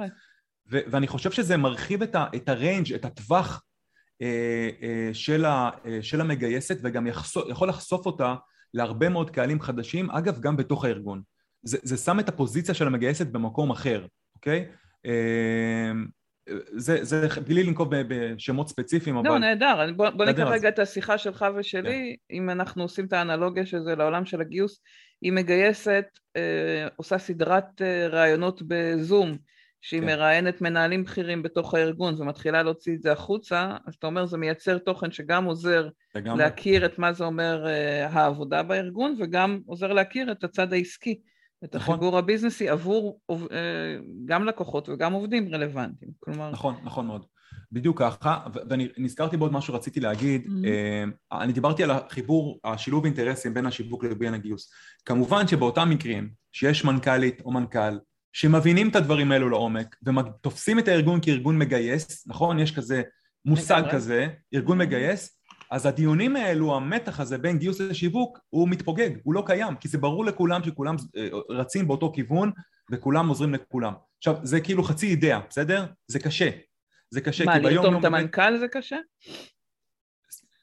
[0.70, 3.62] ו- ואני חושב שזה מרחיב את, ה- את ה range, את הטווח
[4.22, 8.34] אה, אה, של, ה- אה, של המגייסת וגם יחשוף, יכול לחשוף אותה
[8.74, 11.22] להרבה מאוד קהלים חדשים, אגב גם בתוך הארגון.
[11.62, 14.68] זה, זה שם את הפוזיציה של המגייסת במקום אחר, אוקיי?
[15.06, 15.92] אה,
[16.76, 19.28] זה, זה בלי לנקוב בשמות ספציפיים, לא, אבל...
[19.28, 19.92] לא, נהדר.
[19.96, 22.36] בוא, בוא ניקח רגע את השיחה שלך ושלי, כן.
[22.36, 24.82] אם אנחנו עושים את האנלוגיה של זה לעולם של הגיוס,
[25.22, 26.04] היא מגייסת,
[26.36, 29.38] אה, עושה סדרת אה, ראיונות בזום,
[29.80, 30.06] שהיא כן.
[30.06, 34.78] מראיינת מנהלים בכירים בתוך הארגון ומתחילה להוציא את זה החוצה, אז אתה אומר זה מייצר
[34.78, 36.38] תוכן שגם עוזר וגם...
[36.38, 41.20] להכיר את מה זה אומר אה, העבודה בארגון וגם עוזר להכיר את הצד העסקי.
[41.64, 41.94] את נכון.
[41.94, 43.36] החיבור הביזנסי עבור אה,
[44.24, 46.10] גם לקוחות וגם עובדים רלוונטיים.
[46.20, 46.50] כלומר...
[46.50, 47.26] נכון, נכון מאוד.
[47.72, 48.38] בדיוק ככה,
[48.68, 51.36] ואני נזכרתי בעוד משהו רציתי להגיד, mm-hmm.
[51.40, 54.72] אני דיברתי על החיבור, השילוב אינטרסים בין השיווק לבין הגיוס.
[55.04, 57.98] כמובן שבאותם מקרים שיש מנכ"לית או מנכ"ל
[58.32, 62.58] שמבינים את הדברים האלו לעומק ותופסים את הארגון כארגון מגייס, נכון?
[62.58, 63.02] יש כזה
[63.44, 65.40] מושג כזה, ארגון מגייס,
[65.70, 69.98] אז הדיונים האלו, המתח הזה בין גיוס לשיווק, הוא מתפוגג, הוא לא קיים, כי זה
[69.98, 72.50] ברור לכולם שכולם אה, רצים באותו כיוון
[72.90, 73.92] וכולם עוזרים לכולם.
[74.18, 75.86] עכשיו, זה כאילו חצי אידאה, בסדר?
[76.06, 76.50] זה קשה.
[77.10, 77.74] זה קשה, מה, כי ביום.
[77.76, 78.96] מה, לרתום את המנכ"ל זה קשה?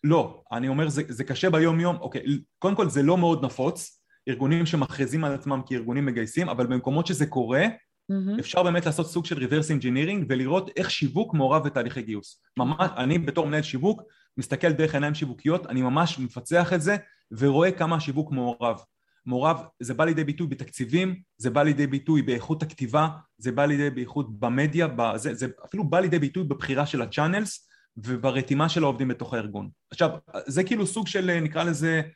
[0.04, 2.24] לא, אני אומר זה, זה קשה ביום יום, אוקיי,
[2.60, 3.97] קודם כל זה לא מאוד נפוץ,
[4.28, 8.40] ארגונים שמכריזים על עצמם כארגונים מגייסים, אבל במקומות שזה קורה, mm-hmm.
[8.40, 12.42] אפשר באמת לעשות סוג של reverse engineering ולראות איך שיווק מעורב בתהליכי גיוס.
[12.58, 14.02] ממש, אני בתור מנהל שיווק,
[14.38, 16.96] מסתכל דרך עיניים שיווקיות, אני ממש מפצח את זה
[17.32, 18.80] ורואה כמה השיווק מעורב.
[19.26, 23.90] מעורב, זה בא לידי ביטוי בתקציבים, זה בא לידי ביטוי באיכות הכתיבה, זה בא לידי
[23.90, 29.34] באיכות במדיה, זה, זה אפילו בא לידי ביטוי בבחירה של הצ'אנלס וברתימה של העובדים בתוך
[29.34, 29.70] הארגון.
[29.92, 30.10] עכשיו,
[30.48, 32.10] זה כאילו סוג של, נקרא לזה, אה,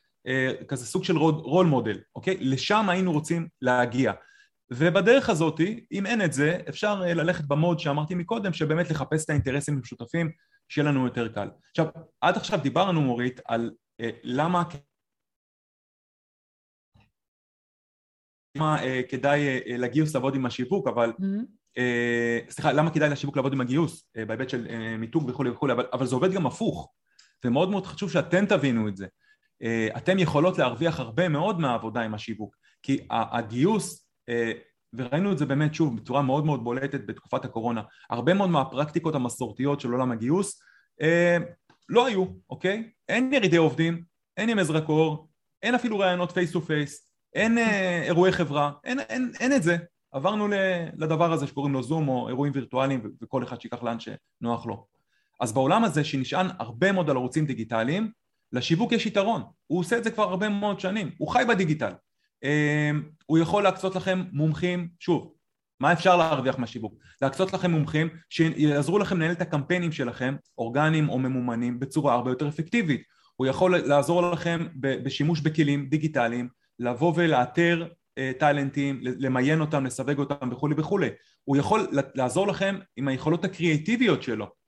[0.67, 2.37] כזה סוג של רול מודל, אוקיי?
[2.39, 4.13] לשם היינו רוצים להגיע.
[4.71, 5.59] ובדרך הזאת,
[5.91, 10.31] אם אין את זה, אפשר אה, ללכת במוד שאמרתי מקודם, שבאמת לחפש את האינטרסים המשותפים,
[10.69, 11.49] שיהיה לנו יותר קל.
[11.69, 11.85] עכשיו,
[12.21, 14.63] עד עכשיו דיברנו, מורית, על אה, למה
[18.57, 21.11] למה אה, כדאי אה, לגיוס לעבוד עם השיווק, אבל...
[21.19, 21.61] Mm-hmm.
[21.77, 25.73] אה, סליחה, למה כדאי לשיווק לעבוד עם הגיוס, אה, בהיבט של אה, מיתוג וכולי וכולי,
[25.73, 26.93] אבל, אבל זה עובד גם הפוך.
[27.45, 29.07] ומאוד מאוד חשוב שאתם תבינו את זה.
[29.63, 34.51] אה, אתם יכולות להרוויח הרבה מאוד מהעבודה עם השיווק, כי הגיוס, אה,
[34.93, 39.79] וראינו את זה באמת שוב בצורה מאוד מאוד בולטת בתקופת הקורונה, הרבה מאוד מהפרקטיקות המסורתיות
[39.79, 40.61] של עולם הגיוס
[41.01, 41.37] אה,
[41.89, 42.89] לא היו, אוקיי?
[43.09, 44.03] אין ירידי עובדים,
[44.37, 45.27] אין ימי זרקור,
[45.63, 47.57] אין אפילו ראיונות face to face, אין
[48.03, 49.77] אירועי חברה, אין, אין, אין את זה.
[50.11, 50.47] עברנו
[50.97, 54.85] לדבר הזה שקוראים לו זום או אירועים וירטואליים וכל אחד שיקח לאן שנוח לו.
[55.41, 58.11] אז בעולם הזה שנשען הרבה מאוד על ערוצים דיגיטליים,
[58.53, 61.91] לשיווק יש יתרון, הוא עושה את זה כבר הרבה מאוד שנים, הוא חי בדיגיטל.
[62.43, 62.91] אה,
[63.25, 65.33] הוא יכול להקצות לכם מומחים, שוב,
[65.79, 66.93] מה אפשר להרוויח מהשיווק?
[67.21, 72.47] להקצות לכם מומחים שיעזרו לכם לנהל את הקמפיינים שלכם, אורגניים או ממומנים, בצורה הרבה יותר
[72.47, 73.01] אפקטיבית.
[73.35, 77.87] הוא יכול לעזור לכם בשימוש בכלים דיגיטליים, לבוא ולאתר
[78.17, 81.09] אה, טאלנטים, למיין אותם, לסווג אותם וכולי וכולי.
[81.43, 84.60] הוא יכול לעזור לכם עם היכולות הקריאטיביות שלו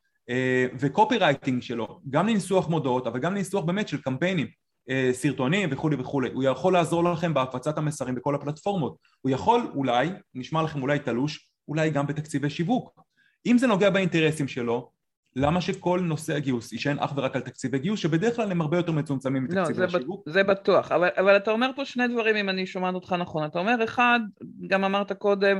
[0.80, 4.48] וקופי רייטינג שלו, גם לניסוח מודעות, אבל גם לניסוח באמת של קמפיינים.
[4.90, 10.10] אה, סרטונים וכולי וכולי, הוא יכול לעזור לכם בהפצת המסרים בכל הפלטפורמות, הוא יכול אולי,
[10.36, 13.00] נשמע לכם אולי תלוש, אולי גם בתקציבי שיווק.
[13.46, 14.92] אם זה נוגע באינטרסים שלו,
[15.36, 18.92] למה שכל נושא הגיוס יישען אך ורק על תקציבי גיוס, שבדרך כלל הם הרבה יותר
[18.92, 20.30] מצומצמים לא, מתקציבי לא, השיווק?
[20.30, 23.60] זה בטוח, אבל, אבל אתה אומר פה שני דברים אם אני שומעת אותך נכון, אתה
[23.60, 24.20] אומר אחד,
[24.68, 25.60] גם אמרת קודם,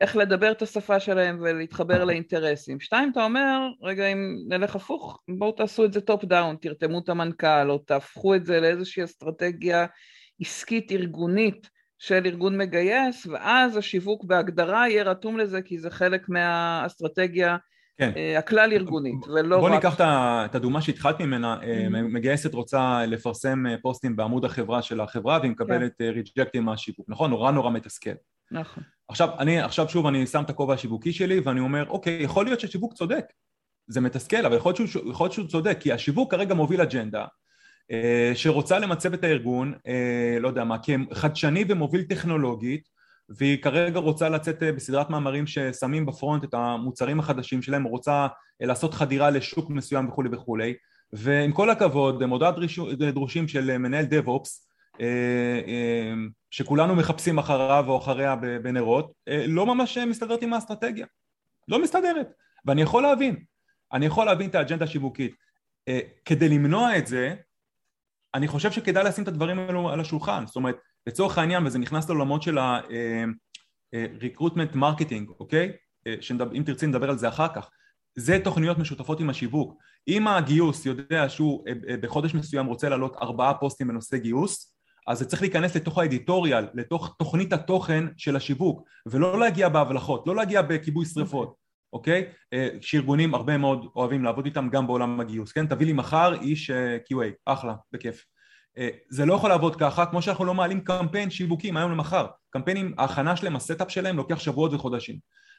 [0.00, 2.80] איך לדבר את השפה שלהם ולהתחבר לאינטרסים.
[2.80, 7.08] שתיים, אתה אומר, רגע, אם נלך הפוך, בואו תעשו את זה top down, תרתמו את
[7.08, 9.86] המנכ"ל, או תהפכו את זה לאיזושהי אסטרטגיה
[10.40, 17.56] עסקית ארגונית של ארגון מגייס, ואז השיווק בהגדרה יהיה רתום לזה, כי זה חלק מהאסטרטגיה
[17.98, 18.12] כן.
[18.16, 19.70] אה, הכלל ארגונית, ולא בוא רק...
[19.70, 21.90] בוא ניקח את הדוגמה שהתחלת ממנה, mm-hmm.
[21.90, 26.04] מגייסת רוצה לפרסם אה, פוסטים בעמוד החברה של החברה והיא מקבלת כן.
[26.04, 27.30] ריג'קטים מהשיווק, נכון?
[27.30, 28.10] נורא נורא מתסכל.
[28.52, 28.82] נכון.
[29.08, 32.60] עכשיו, אני, עכשיו שוב אני שם את הכובע השיווקי שלי ואני אומר, אוקיי, יכול להיות
[32.60, 33.24] שהשיווק צודק,
[33.86, 37.24] זה מתסכל, אבל יכול להיות שהוא, יכול להיות שהוא צודק, כי השיווק כרגע מוביל אג'נדה
[37.90, 42.88] אה, שרוצה למצב את הארגון, אה, לא יודע מה, כחדשני ומוביל טכנולוגית,
[43.28, 48.26] והיא כרגע רוצה לצאת אה, בסדרת מאמרים ששמים בפרונט את המוצרים החדשים שלהם, רוצה
[48.62, 50.74] אה, לעשות חדירה לשוק מסוים וכולי וכולי,
[51.12, 52.54] ועם כל הכבוד, מודעת
[53.12, 54.71] דרושים של מנהל דב-אופס, אה, אה,
[56.50, 61.06] שכולנו מחפשים אחריו או אחריה בנרות, אה, לא ממש מסתדרת עם האסטרטגיה.
[61.68, 62.28] לא מסתדרת.
[62.64, 63.44] ואני יכול להבין.
[63.92, 65.34] אני יכול להבין את האג'נדה השיווקית.
[66.24, 67.34] כדי למנוע את זה,
[68.34, 70.46] אני חושב שכדאי לשים את הדברים האלו על השולחן.
[70.46, 75.72] זאת אומרת, לצורך העניין, וזה נכנס לעולמות של ה-recruitment marketing, אוקיי?
[76.20, 77.70] שאם תרצי נדבר על זה אחר כך.
[78.14, 79.74] זה תוכניות משותפות עם השיווק.
[80.08, 81.64] אם הגיוס יודע שהוא
[82.00, 84.71] בחודש מסוים רוצה להעלות ארבעה פוסטים בנושא גיוס,
[85.06, 90.36] אז זה צריך להיכנס לתוך האדיטוריאל, לתוך תוכנית התוכן של השיווק, ולא להגיע בהבלחות, לא
[90.36, 91.54] להגיע בכיבוי שרפות,
[91.92, 92.24] אוקיי?
[92.52, 95.66] אה, שארגונים הרבה מאוד אוהבים לעבוד איתם גם בעולם הגיוס, כן?
[95.66, 98.24] תביא לי מחר איש אה, QA, אחלה, בכיף.
[98.78, 102.26] אה, זה לא יכול לעבוד ככה, כמו שאנחנו לא מעלים קמפיין שיווקי מהיום למחר.
[102.50, 105.16] קמפיינים, ההכנה שלהם, ה setup שלהם לוקח שבועות וחודשים.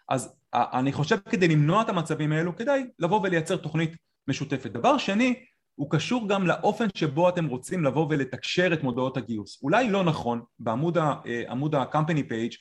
[0.10, 3.96] אז אני חושב כדי למנוע את המצבים האלו, כדאי לבוא ולייצר תוכנית
[4.28, 4.72] משותפת.
[4.72, 5.44] דבר שני,
[5.76, 9.64] הוא קשור גם לאופן שבו אתם רוצים לבוא ולתקשר את מודעות הגיוס.
[9.64, 12.56] אולי לא נכון בעמוד ה-company page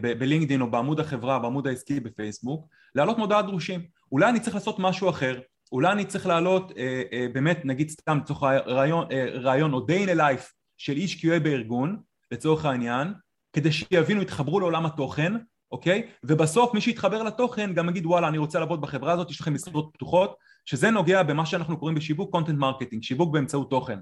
[0.00, 3.80] בלינקדאין או בעמוד החברה, בעמוד העסקי בפייסבוק, להעלות מודעת דרושים.
[4.12, 5.40] אולי אני צריך לעשות משהו אחר,
[5.72, 10.06] אולי אני צריך להעלות אה, אה, באמת נגיד סתם לצורך רעיון, אה, רעיון או day
[10.06, 11.96] in a life של איש QA בארגון
[12.32, 13.12] לצורך העניין
[13.52, 15.32] כדי שיבינו, יתחברו לעולם התוכן
[15.72, 16.08] אוקיי?
[16.24, 19.90] ובסוף מי שיתחבר לתוכן גם יגיד וואלה אני רוצה לעבוד בחברה הזאת, יש לכם משרדות
[19.92, 20.34] פתוחות
[20.68, 23.98] שזה נוגע במה שאנחנו קוראים בשיווק content marketing, שיווק באמצעות תוכן,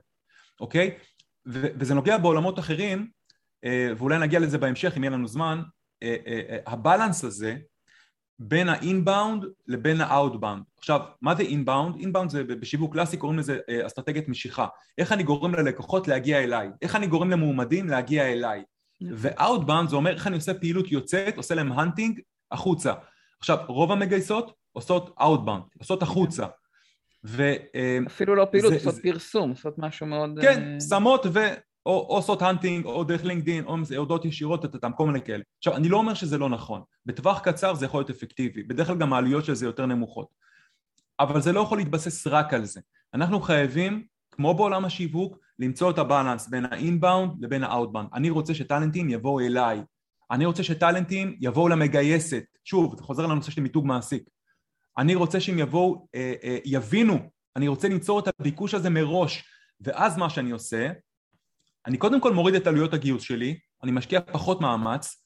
[0.61, 0.91] אוקיי?
[1.49, 3.09] ו- וזה נוגע בעולמות אחרים,
[3.65, 5.63] אה, ואולי נגיע לזה בהמשך אם יהיה לנו זמן,
[6.03, 7.57] אה, אה, הבלנס הזה
[8.39, 10.63] בין ה inbound לבין ה outbound.
[10.79, 11.97] עכשיו, מה זה inbound?
[12.01, 14.67] inbound זה בשיווק קלאסי קוראים לזה אסטרטגיית משיכה.
[14.99, 16.69] איך אני גורם ללקוחות להגיע אליי?
[16.83, 18.63] איך אני גורם למועמדים להגיע אליי?
[19.01, 22.93] ו outbound זה אומר איך אני עושה פעילות יוצאת, עושה להם hunting החוצה.
[23.41, 26.47] עכשיו, רוב המגייסות עושות outbound, עושות החוצה.
[27.25, 27.43] ו,
[27.75, 29.03] אה, אפילו לא פעילות, זה, עושות זה...
[29.03, 30.39] פרסום, עושות משהו מאוד...
[30.43, 30.85] כן, uh...
[30.85, 31.39] שמות ו...
[31.87, 35.43] או, או עושות hunting, או דרך לינקדין, או הודעות ישירות, אותם, כל מיני כאלה.
[35.59, 36.83] עכשיו, אני לא אומר שזה לא נכון.
[37.07, 38.63] בטווח קצר זה יכול להיות אפקטיבי.
[38.63, 40.29] בדרך כלל גם העלויות של זה יותר נמוכות.
[41.21, 42.81] אבל זה לא יכול להתבסס רק על זה.
[43.15, 48.09] אנחנו חייבים, כמו בעולם השיווק, למצוא את ה balance בין ה inbound לבין ה outbound.
[48.15, 49.83] אני רוצה שטאלנטים יבואו אליי.
[50.31, 52.45] אני רוצה שטאלנטים יבואו למגייסת.
[52.65, 54.23] שוב, זה חוזר לנושא של מיתוג מעסיק.
[54.99, 57.19] אני רוצה שהם יבואו, אה, אה, יבינו,
[57.57, 59.45] אני רוצה ליצור את הביקוש הזה מראש,
[59.81, 60.91] ואז מה שאני עושה,
[61.87, 65.23] אני קודם כל מוריד את עלויות הגיוס שלי, אני משקיע פחות מאמץ,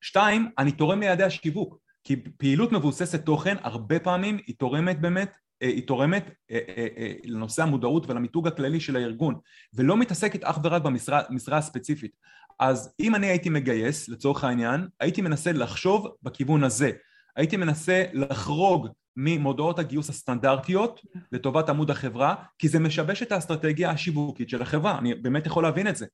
[0.00, 5.68] שתיים, אני תורם ליעדי השיווק, כי פעילות מבוססת תוכן הרבה פעמים היא תורמת באמת, אה,
[5.68, 9.34] היא תורמת אה, אה, לנושא המודעות ולמיתוג הכללי של הארגון,
[9.74, 12.12] ולא מתעסקת אך ורק במשרה הספציפית.
[12.60, 16.90] אז אם אני הייתי מגייס, לצורך העניין, הייתי מנסה לחשוב בכיוון הזה.
[17.36, 18.88] הייתי מנסה לחרוג
[19.22, 21.00] ממודעות הגיוס הסטנדרטיות
[21.32, 25.88] לטובת עמוד החברה, כי זה משבש את האסטרטגיה השיווקית של החברה, אני באמת יכול להבין
[25.88, 26.06] את זה.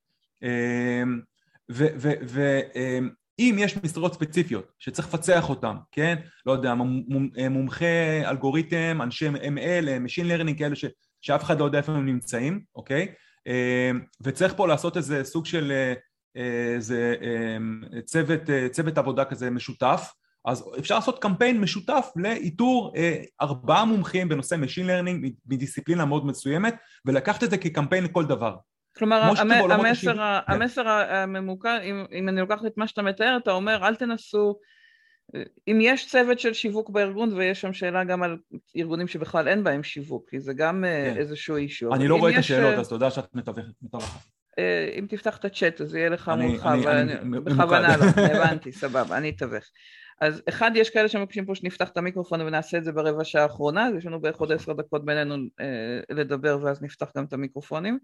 [3.39, 6.17] ואם יש משרות ספציפיות שצריך לפצח אותן, כן?
[6.47, 6.75] לא יודע,
[7.51, 10.85] מומחי אלגוריתם, אנשי ML, Machine Learning כאלה ש,
[11.21, 13.07] שאף אחד לא יודע איפה הם נמצאים, אוקיי?
[14.21, 15.93] וצריך פה לעשות איזה סוג של
[16.35, 17.17] איזה
[18.05, 18.41] צוות,
[18.71, 20.13] צוות עבודה כזה משותף
[20.47, 26.75] אז אפשר לעשות קמפיין משותף לאיתור אה, ארבעה מומחים בנושא Machine Learning מדיסציפלינה מאוד מסוימת
[27.05, 28.57] ולקחת את זה כקמפיין לכל דבר.
[28.97, 29.23] כלומר
[29.71, 30.53] המסר, כן.
[30.53, 34.59] המסר הממוקד, אם, אם אני לוקחת את מה שאתה מתאר, אתה אומר אל תנסו,
[35.69, 38.37] אם יש צוות של שיווק בארגון ויש שם שאלה גם על
[38.77, 41.21] ארגונים שבכלל אין בהם שיווק, כי זה גם אה, כן.
[41.21, 41.95] איזשהו אישו.
[41.95, 44.19] אני לא רואה את השאלות, אה, אז יודע שאת מתווכת.
[44.99, 46.69] אם תפתח את הצ'אט אז יהיה לך מולך,
[47.45, 49.65] בכוונה לא, הבנתי, סבבה, אני אתווך.
[50.21, 53.87] אז אחד, יש כאלה שמבקשים פה שנפתח את המיקרופון ונעשה את זה ברבע שעה האחרונה,
[53.87, 57.99] אז יש לנו בערך עוד עשר דקות בינינו אה, לדבר ואז נפתח גם את המיקרופונים.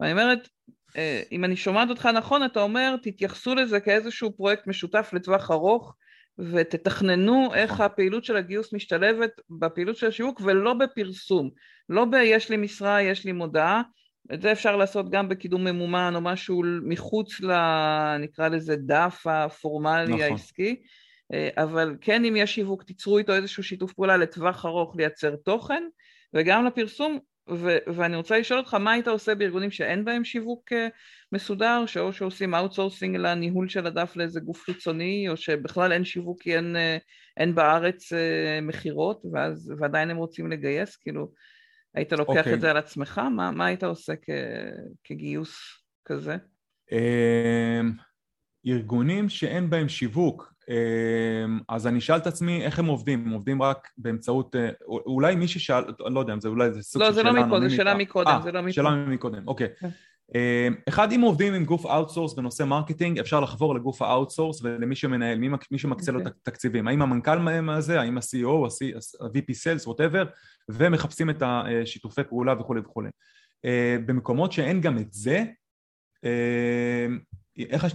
[0.00, 0.48] ואני אומרת,
[0.96, 5.94] אה, אם אני שומעת אותך נכון, אתה אומר, תתייחסו לזה כאיזשהו פרויקט משותף לטווח ארוך,
[6.38, 7.86] ותתכננו איך נכון.
[7.86, 11.50] הפעילות של הגיוס משתלבת בפעילות של השיווק ולא בפרסום,
[11.88, 13.82] לא ב- יש לי משרה, יש לי מודעה,
[14.34, 17.52] את זה אפשר לעשות גם בקידום ממומן או משהו מחוץ ל...
[18.18, 20.20] נקרא לזה דף הפורמלי נכון.
[20.20, 20.82] העסקי,
[21.56, 25.82] אבל כן אם יש שיווק תיצרו איתו איזשהו שיתוף פעולה לטווח ארוך לייצר תוכן
[26.34, 27.18] וגם לפרסום
[27.50, 30.88] ו- ואני רוצה לשאול אותך מה היית עושה בארגונים שאין בהם שיווק אה,
[31.32, 36.56] מסודר שאו שעושים outsourcing לניהול של הדף לאיזה גוף חיצוני או שבכלל אין שיווק כי
[36.56, 36.96] אין, אה,
[37.36, 38.12] אין בארץ
[38.62, 41.32] מכירות ואז ועדיין הם רוצים לגייס כאילו
[41.94, 42.40] היית לוקח okay.
[42.40, 42.60] את אוקיי.
[42.60, 44.30] זה על עצמך מה, מה היית עושה כ-
[45.04, 46.36] כגיוס כזה?
[46.92, 47.92] אמ,
[48.66, 50.57] ארגונים שאין בהם שיווק
[51.68, 55.48] אז אני אשאל את עצמי איך הם עובדים, הם עובדים רק באמצעות, אה, אולי מי
[55.48, 57.94] ששאל, לא יודע אם זה אולי זה סוג לא, של שאלה לא מקודם, זו שאלה
[57.94, 58.72] מקודם, אה, זה לא מקודם.
[58.72, 59.68] שאלה מקודם, אוקיי.
[59.80, 59.88] כן.
[60.34, 64.96] אמ, אחד, אם עובדים עם גוף outsource בנושא marketing, אפשר לחבור לגוף ה outsource ולמי
[64.96, 66.38] שמנהל, מי, מי שמקצה לו את אוקיי.
[66.42, 68.66] התקציבים, האם המנכ"ל הזה, האם ה-CEO,
[69.20, 70.26] ה-VP Sales, whatever,
[70.68, 73.08] ומחפשים את השיתופי פעולה וכולי וכולי.
[73.64, 75.44] אה, במקומות שאין גם את זה,
[76.24, 77.18] אמ,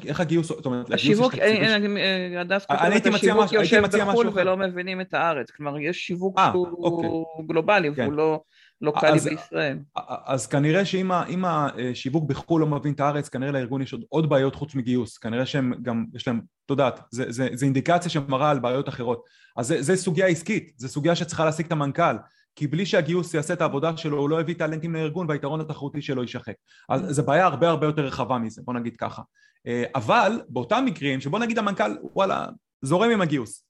[0.08, 5.98] איך הגיוס, זאת אומרת, השיווק, כותבת, השיווק יושב בחו"ל ולא מבינים את הארץ, כלומר יש
[5.98, 7.10] שיווק אה, שהוא אוקיי.
[7.48, 8.12] גלובלי והוא כן.
[8.12, 8.42] לא
[8.82, 9.78] לוקאלי בישראל.
[10.26, 14.76] אז כנראה שאם השיווק בחו"ל לא מבין את הארץ, כנראה לארגון יש עוד בעיות חוץ
[14.76, 19.24] מגיוס, כנראה שהם גם, יש להם, את יודעת, זה אינדיקציה שמראה על בעיות אחרות.
[19.58, 22.16] אז זה סוגיה עסקית, זה סוגיה שצריכה להשיג את המנכ"ל.
[22.56, 26.22] כי בלי שהגיוס יעשה את העבודה שלו הוא לא הביא טאלנטים לארגון והיתרון התחרותי שלו
[26.22, 26.54] יישחק.
[26.90, 29.22] אז זו בעיה הרבה הרבה יותר רחבה מזה, בוא נגיד ככה.
[29.68, 32.48] אה, אבל באותם מקרים שבוא נגיד המנכ"ל וואלה
[32.82, 33.66] זורם עם הגיוס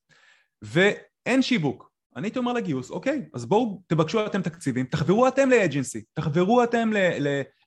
[0.62, 5.57] ואין שיווק אני הייתי אומר לגיוס אוקיי אז בואו תבקשו אתם תקציבים תחברו אתם ל
[5.57, 6.90] agency תחברו אתם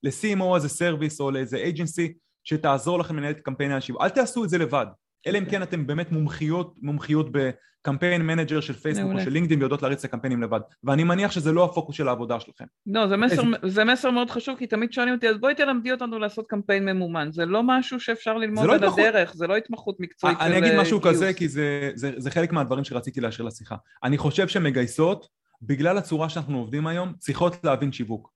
[0.03, 2.12] ל-CMO as a service או לאיזה agency
[2.45, 4.87] שתעזור לכם לנהל את קמפיין השיווק אל תעשו את זה לבד
[5.27, 9.61] אלא אם כן אתם באמת מומחיות, מומחיות ב campaign manager של פייסבוק או של לינקדאין
[9.61, 12.64] ויודעות להריץ את הקמפיינים לבד ואני מניח שזה לא הפוקוס של העבודה שלכם.
[12.87, 13.74] לא, זה מסר, איזה...
[13.74, 17.29] זה מסר מאוד חשוב כי תמיד שואלים אותי אז בואי תלמדי אותנו לעשות קמפיין ממומן
[17.33, 18.99] זה לא משהו שאפשר ללמוד לא על התמחות...
[18.99, 21.14] הדרך, זה לא התמחות מקצועית אני אגיד משהו גיוס.
[21.14, 23.77] כזה כי זה, זה, זה חלק מהדברים שרציתי להשאיר לשיחה.
[24.05, 25.29] אני חושב שמגייסות
[25.62, 28.33] בגלל הצורה שאנחנו עובדים היום צריכות להבין שיווק.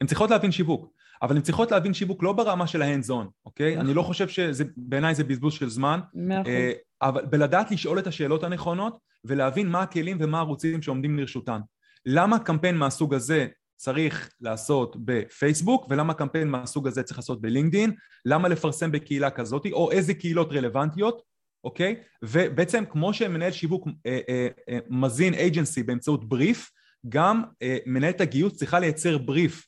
[0.00, 0.92] הן צריכות להבין שיווק.
[1.22, 3.78] אבל הן צריכות להבין שיווק לא ברמה של ההנד זון, אוקיי?
[3.80, 6.00] אני לא חושב שזה, בעיניי זה בזבוז של זמן.
[6.46, 11.60] אה, אבל בלדעת לשאול את השאלות הנכונות ולהבין מה הכלים ומה הערוצים שעומדים לרשותן.
[12.06, 13.46] למה קמפיין מהסוג הזה
[13.76, 17.92] צריך לעשות בפייסבוק ולמה קמפיין מהסוג הזה צריך לעשות בלינקדין,
[18.24, 21.22] למה לפרסם בקהילה כזאת או איזה קהילות רלוונטיות,
[21.64, 21.96] אוקיי?
[22.24, 26.70] ובעצם כמו שמנהל שיווק אה, אה, אה, מזין אייג'נסי באמצעות בריף,
[27.08, 29.66] גם אה, מנהלת הגיוס צריכה לייצר בריף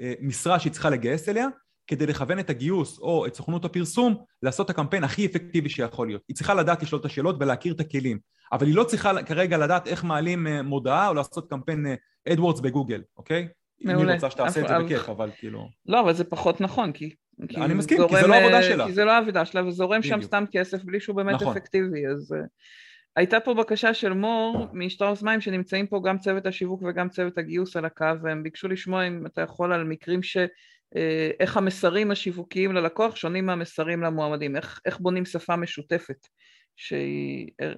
[0.00, 1.46] למשרה שהיא צריכה לגייס אליה
[1.86, 6.22] כדי לכוון את הגיוס או את סוכנות הפרסום לעשות את הקמפיין הכי אפקטיבי שיכול להיות.
[6.28, 8.18] היא צריכה לדעת לשאול את השאלות ולהכיר את הכלים,
[8.52, 11.86] אבל היא לא צריכה כרגע לדעת איך מעלים אה, מודעה או לעשות קמפיין
[12.28, 13.48] AdWords אה, בגוגל, אוקיי?
[13.80, 14.08] מעולה.
[14.08, 15.68] היא רוצה שתעשה את זה בכיף, אבל כאילו...
[15.86, 17.14] לא, אבל זה פחות נכון, כי...
[17.56, 18.86] אני מסכים, כי זה לא העבודה אה, שלה.
[18.86, 21.56] כי זה לא העבודה שלה, וזורם שם סתם כסף בלי שהוא באמת נכון.
[21.56, 22.34] אפקטיבי, אז...
[23.16, 27.76] הייתה פה בקשה של מור משטראוס מים שנמצאים פה גם צוות השיווק וגם צוות הגיוס
[27.76, 30.36] על הקו והם ביקשו לשמוע אם אתה יכול על מקרים ש...
[30.96, 36.26] אה, איך המסרים השיווקיים ללקוח שונים מהמסרים למועמדים, איך, איך בונים שפה משותפת
[36.76, 37.72] שהיא אה,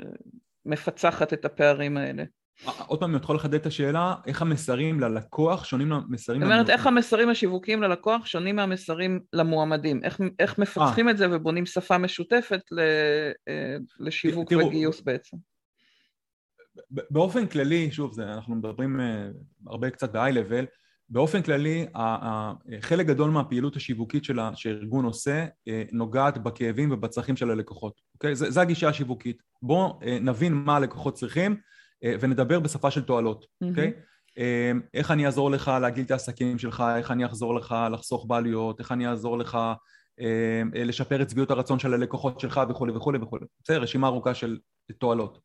[0.64, 2.24] מפצחת את הפערים האלה.
[2.68, 6.40] אה, עוד פעם, אני יכול לחדד את השאלה, איך המסרים ללקוח שונים מהמסרים...
[6.40, 11.10] זאת אומרת, איך המסרים השיווקיים ללקוח שונים מהמסרים למועמדים, איך, איך מפצחים 아.
[11.10, 12.60] את זה ובונים שפה משותפת
[14.00, 15.36] לשיווק תראו, וגיוס בעצם.
[16.90, 19.00] באופן כללי, שוב, זה, אנחנו מדברים
[19.66, 20.66] הרבה קצת ב-high level,
[21.08, 21.86] באופן כללי,
[22.80, 25.46] חלק גדול מהפעילות השיווקית שלה, שהארגון עושה,
[25.92, 28.34] נוגעת בכאבים ובצרכים של הלקוחות, אוקיי?
[28.34, 29.42] זה הגישה השיווקית.
[29.62, 31.56] בואו נבין מה הלקוחות צריכים
[32.04, 33.92] ונדבר בשפה של תועלות, אוקיי?
[33.96, 34.16] Mm-hmm.
[34.38, 38.80] אמ, איך אני אעזור לך להגדיל את העסקים שלך, איך אני אעזור לך לחסוך בעלויות,
[38.80, 39.58] איך אני אעזור לך
[40.20, 43.46] אמ, לשפר את שביעות הרצון של הלקוחות שלך וכולי וכולי וכולי.
[43.64, 44.58] בסדר, רשימה ארוכה של
[44.98, 45.38] תועלות.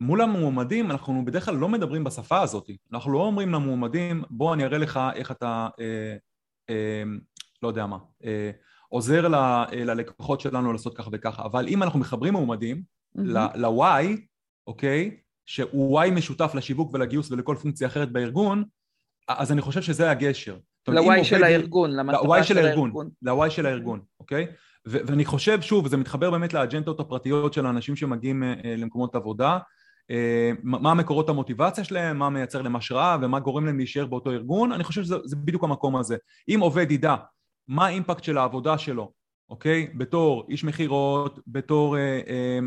[0.00, 4.64] מול המועמדים אנחנו בדרך כלל לא מדברים בשפה הזאת, אנחנו לא אומרים למועמדים בוא אני
[4.64, 6.16] אראה לך איך אתה, אה,
[6.70, 7.02] אה,
[7.62, 8.50] לא יודע מה, אה,
[8.88, 12.82] עוזר ל, אה, ללקוחות שלנו לעשות ככה וככה, אבל אם אנחנו מחברים מועמדים
[13.16, 13.20] mm-hmm.
[13.54, 14.20] ל-Y,
[14.66, 15.20] אוקיי,
[15.50, 18.64] שהוא Y משותף לשיווק ולגיוס ולכל פונקציה אחרת בארגון,
[19.28, 20.56] אז אני חושב שזה הגשר.
[20.88, 23.10] ל-Y של הארגון, למטרה של הארגון.
[23.22, 24.46] ל-Y של הארגון, אוקיי?
[24.84, 29.58] ואני חושב, שוב, זה מתחבר באמת לאג'נדות הפרטיות של האנשים שמגיעים אה, למקומות עבודה,
[30.10, 34.72] אה, מה מקורות המוטיבציה שלהם, מה מייצר להם השראה ומה גורם להם להישאר באותו ארגון,
[34.72, 36.16] אני חושב שזה בדיוק המקום הזה.
[36.48, 37.16] אם עובד ידע
[37.68, 39.12] מה האימפקט של העבודה שלו,
[39.50, 39.88] אוקיי?
[39.94, 42.20] בתור איש מכירות, בתור אה,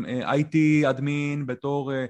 [0.06, 2.06] אה, IT אדמין, בתור אה, אה,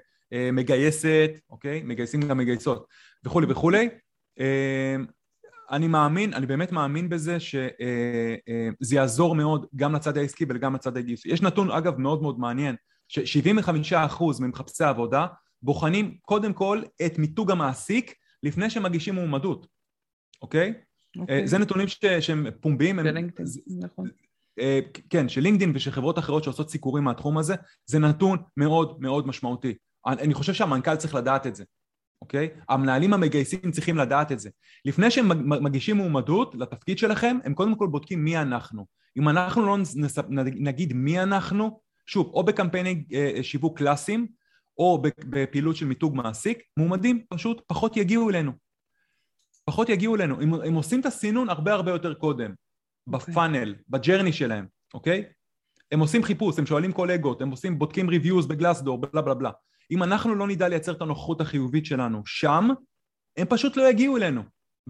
[0.53, 1.83] מגייסת, אוקיי?
[1.85, 2.87] מגייסים גם מגייסות
[3.25, 3.89] וכולי וכולי.
[4.41, 4.97] אה,
[5.71, 7.69] אני מאמין, אני באמת מאמין בזה שזה
[8.49, 11.27] אה, יעזור מאוד גם לצד העסקי וגם לצד הגיוס.
[11.27, 12.77] יש נתון אגב מאוד מאוד מעניין,
[13.09, 15.27] ש-75% ממחפשי העבודה
[15.63, 19.67] בוחנים קודם כל את מיתוג המעסיק לפני שמגישים מועמדות,
[20.43, 20.75] אוקיי?
[21.19, 21.47] אוקיי.
[21.47, 22.97] זה נתונים ש- שהם פומביים.
[22.97, 23.47] בלינקדאין,
[23.81, 24.09] נכון.
[25.11, 27.55] כן, של לינקדאין ושל חברות אחרות שעושות סיקורים מהתחום הזה,
[27.87, 29.75] זה נתון מאוד מאוד משמעותי.
[30.07, 31.65] אני חושב שהמנכ"ל צריך לדעת את זה,
[32.23, 32.49] אוקיי?
[32.69, 34.51] המנהלים המגייסים צריכים לדעת את זה.
[34.85, 38.87] לפני שהם מגישים מועמדות לתפקיד שלכם, הם קודם כל בודקים מי אנחנו.
[39.17, 39.77] אם אנחנו לא
[40.57, 44.27] נגיד מי אנחנו, שוב, או בקמפייני אה, שיווק קלאסיים,
[44.79, 48.53] או בפעילות של מיתוג מעסיק, מועמדים פשוט פחות יגיעו אלינו.
[49.65, 50.41] פחות יגיעו אלינו.
[50.41, 52.55] הם, הם עושים את הסינון הרבה הרבה יותר קודם,
[53.07, 53.33] אוקיי.
[53.33, 53.83] ב funnel, okay.
[53.89, 55.25] ב journey שלהם, אוקיי?
[55.93, 59.51] הם עושים חיפוש, הם שואלים קולגות, הם עושים, בודקים reviews ב Glassdoor, בלה בלה בלה.
[59.91, 62.69] אם אנחנו לא נדע לייצר את הנוכחות החיובית שלנו שם,
[63.37, 64.43] הם פשוט לא יגיעו אלינו.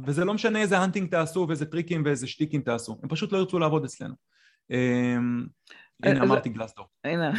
[0.06, 3.58] וזה לא משנה איזה hunting תעשו ואיזה טריקים ואיזה שטיקים תעשו, הם פשוט לא ירצו
[3.58, 4.14] לעבוד אצלנו.
[4.70, 5.46] אמ,
[6.02, 6.86] הנה אמרתי Glassdoor.
[7.04, 7.32] הנה.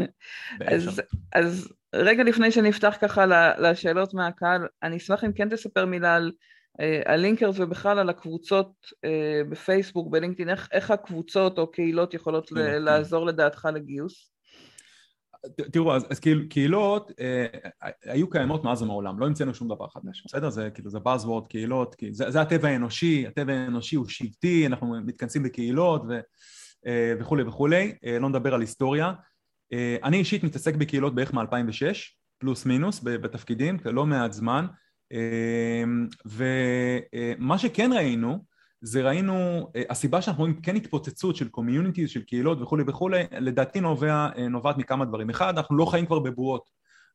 [1.34, 3.26] אז רגע לפני שנפתח ככה
[3.58, 6.32] לשאלות מהקהל, אני אשמח אם כן תספר מילה על
[7.06, 8.72] הלינקרס ובכלל על הקבוצות
[9.04, 12.82] אה, בפייסבוק, בלינקדאין, איך הקבוצות או קהילות יכולות כן, כן.
[12.82, 14.33] לעזור לדעתך לגיוס?
[15.72, 17.46] תראו, אז, אז כאילו, קהילות אה,
[18.04, 20.50] היו קיימות מאז ומעולם, לא המצאנו שום דבר חדש, בסדר?
[20.50, 25.00] זה כאילו, זה Buzzword, קהילות, כי זה, זה הטבע האנושי, הטבע האנושי הוא שבטי, אנחנו
[25.04, 26.20] מתכנסים בקהילות ו,
[26.86, 29.12] אה, וכולי וכולי, אה, לא נדבר על היסטוריה.
[29.72, 31.94] אה, אני אישית מתעסק בקהילות בערך מ-2006,
[32.38, 34.66] פלוס מינוס, בתפקידים, לא מעט זמן,
[35.12, 35.84] אה,
[36.26, 38.53] ומה שכן ראינו,
[38.84, 43.80] זה ראינו, אה, הסיבה שאנחנו רואים כן התפוצצות של communities, של קהילות וכולי וכולי, לדעתי
[43.80, 45.30] נובע, אה, נובעת מכמה דברים.
[45.30, 46.70] אחד, אנחנו לא חיים כבר בבועות,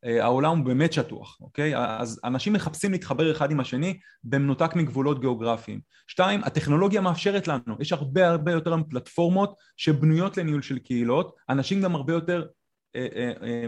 [0.05, 1.78] אה, העולם הוא באמת שטוח, אוקיי?
[1.78, 5.80] אז אנשים מחפשים להתחבר אחד עם השני במנותק מגבולות גיאוגרפיים.
[6.07, 11.95] שתיים, הטכנולוגיה מאפשרת לנו, יש הרבה הרבה יותר פלטפורמות שבנויות לניהול של קהילות, אנשים גם
[11.95, 12.45] הרבה יותר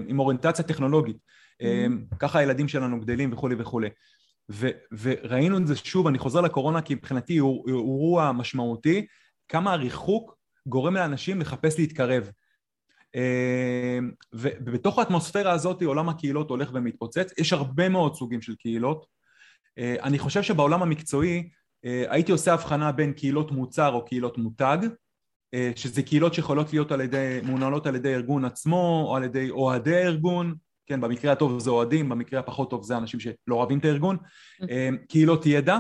[0.07, 1.17] עם אוריינטציה טכנולוגית.
[1.17, 2.15] Mm-hmm.
[2.19, 3.89] ככה הילדים שלנו גדלים וכולי וכולי.
[4.49, 4.69] ו,
[5.01, 9.05] וראינו את זה שוב, אני חוזר לקורונה כי מבחינתי הוא אירוע משמעותי,
[9.47, 10.35] כמה הריחוק
[10.67, 12.31] גורם לאנשים לחפש להתקרב.
[13.15, 19.05] אמ, ובתוך האטמוספירה הזאת עולם הקהילות הולך ומתפוצץ, יש הרבה מאוד סוגים של קהילות.
[19.77, 21.49] אה, אני חושב שבעולם המקצועי
[21.85, 24.77] אה, הייתי עושה הבחנה בין קהילות מוצר או קהילות מותג,
[25.53, 29.49] אה, שזה קהילות שיכולות להיות על ידי, מונהלות על ידי ארגון עצמו או על ידי
[29.49, 30.55] אוהדי הארגון,
[30.85, 34.17] כן, במקרה הטוב זה אוהדים, במקרה הפחות טוב זה אנשים שלא אוהבים את הארגון,
[34.61, 34.77] אוקיי.
[34.77, 35.77] אה, קהילות ידע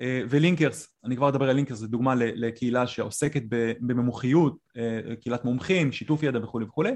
[0.00, 3.42] אה, ולינקרס, אני כבר אדבר על לינקרס, זו דוגמה לקהילה שעוסקת
[3.80, 6.92] במומחיות, אה, קהילת מומחים, שיתוף ידע וכולי וכולי,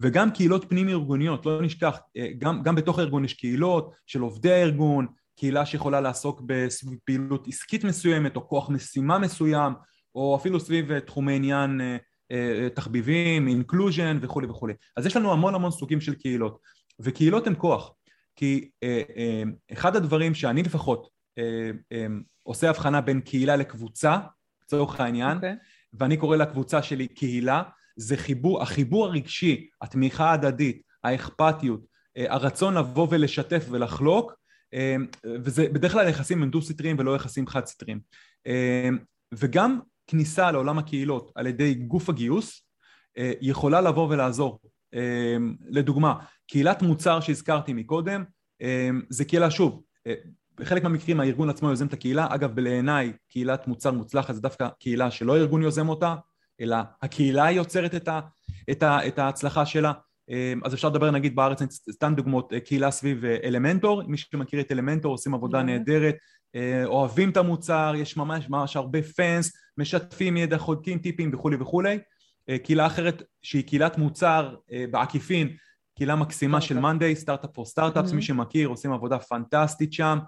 [0.00, 1.98] וגם קהילות פנים ארגוניות, לא נשכח,
[2.38, 5.06] גם, גם בתוך הארגון יש קהילות של עובדי הארגון,
[5.38, 9.72] קהילה שיכולה לעסוק בפעילות עסקית מסוימת או כוח משימה מסוים,
[10.14, 11.80] או אפילו סביב תחומי עניין
[12.74, 14.74] תחביבים, אינקלוז'ן וכולי וכולי.
[14.96, 16.58] אז יש לנו המון המון סוגים של קהילות.
[17.00, 17.92] וקהילות הן כוח,
[18.36, 19.42] כי אה, אה,
[19.72, 22.06] אחד הדברים שאני לפחות אה, אה,
[22.42, 24.18] עושה הבחנה בין קהילה לקבוצה,
[24.64, 25.36] לצורך העניין, okay.
[25.36, 25.56] אוקיי.
[25.92, 27.62] ואני קורא לקבוצה שלי קהילה,
[27.96, 31.80] זה חיבור, החיבור הרגשי, התמיכה ההדדית, האכפתיות,
[32.16, 34.32] אה, הרצון לבוא ולשתף ולחלוק,
[34.74, 38.00] אה, וזה בדרך כלל יחסים הם דו-סטריים ולא יחסים חד-סטריים.
[38.46, 38.88] אה,
[39.34, 42.64] וגם כניסה לעולם הקהילות על ידי גוף הגיוס
[43.40, 44.60] יכולה לבוא ולעזור
[45.68, 46.14] לדוגמה,
[46.48, 48.24] קהילת מוצר שהזכרתי מקודם,
[49.08, 49.82] זה קהילה שוב,
[50.60, 55.10] בחלק מהמקרים הארגון עצמו יוזם את הקהילה, אגב בעיניי קהילת מוצר מוצלחת זה דווקא קהילה
[55.10, 56.14] שלא הארגון יוזם אותה,
[56.60, 58.20] אלא הקהילה יוצרת את, ה,
[58.70, 59.92] את, ה, את ההצלחה שלה,
[60.64, 65.34] אז אפשר לדבר נגיד בארץ, סתם דוגמאות, קהילה סביב אלמנטור, מי שמכיר את אלמנטור עושים
[65.34, 66.16] עבודה נהדרת,
[66.84, 71.98] אוהבים את המוצר, יש ממש ממש הרבה פאנס, משתפים ידע, חודקים טיפים וכולי וכולי,
[72.64, 74.54] קהילה אחרת שהיא קהילת מוצר
[74.90, 75.56] בעקיפין,
[75.98, 80.18] קהילה מקסימה של מאנדיי, סטארט-אפ פור סטארט-אפס, מי שמכיר, עושים עבודה פנטסטית שם,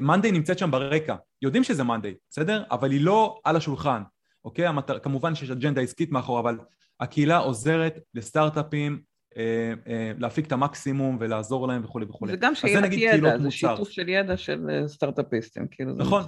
[0.00, 2.62] מאנדיי נמצאת שם ברקע, יודעים שזה מאנדיי, בסדר?
[2.70, 4.02] אבל היא לא על השולחן,
[4.44, 4.66] אוקיי?
[4.66, 6.58] המטר, כמובן שיש אג'נדה עסקית מאחור, אבל
[7.00, 9.00] הקהילה עוזרת לסטארט-אפים
[9.36, 12.32] אה, אה, להפיק את המקסימום ולעזור להם וכולי וכולי.
[12.32, 16.24] זה גם שאלת ידע, זה שיתוף של ידע של אה, סטארט-אפיסטים, כאילו נכון,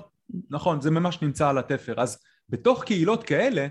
[0.50, 2.00] נכון, זה ממש נמצא על התפר.
[2.00, 2.18] אז
[2.48, 3.66] בתוך קהילות כאלה,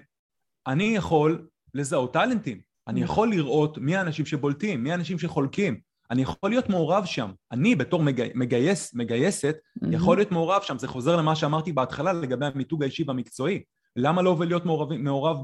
[0.68, 3.14] אני יכול לזהות טאלנטים, אני נכון.
[3.14, 5.80] יכול לראות מי האנשים שבולטים, מי האנשים שחולקים,
[6.12, 7.32] אני יכול להיות מעורב שם.
[7.52, 9.56] אני בתור מגי, מגייס, מגייסת,
[9.92, 10.78] יכול להיות מעורב שם.
[10.78, 13.64] זה חוזר למה שאמרתי בהתחלה לגבי המיתוג האישי והמקצועי.
[13.96, 15.38] למה לא להיות מעורב, מעורב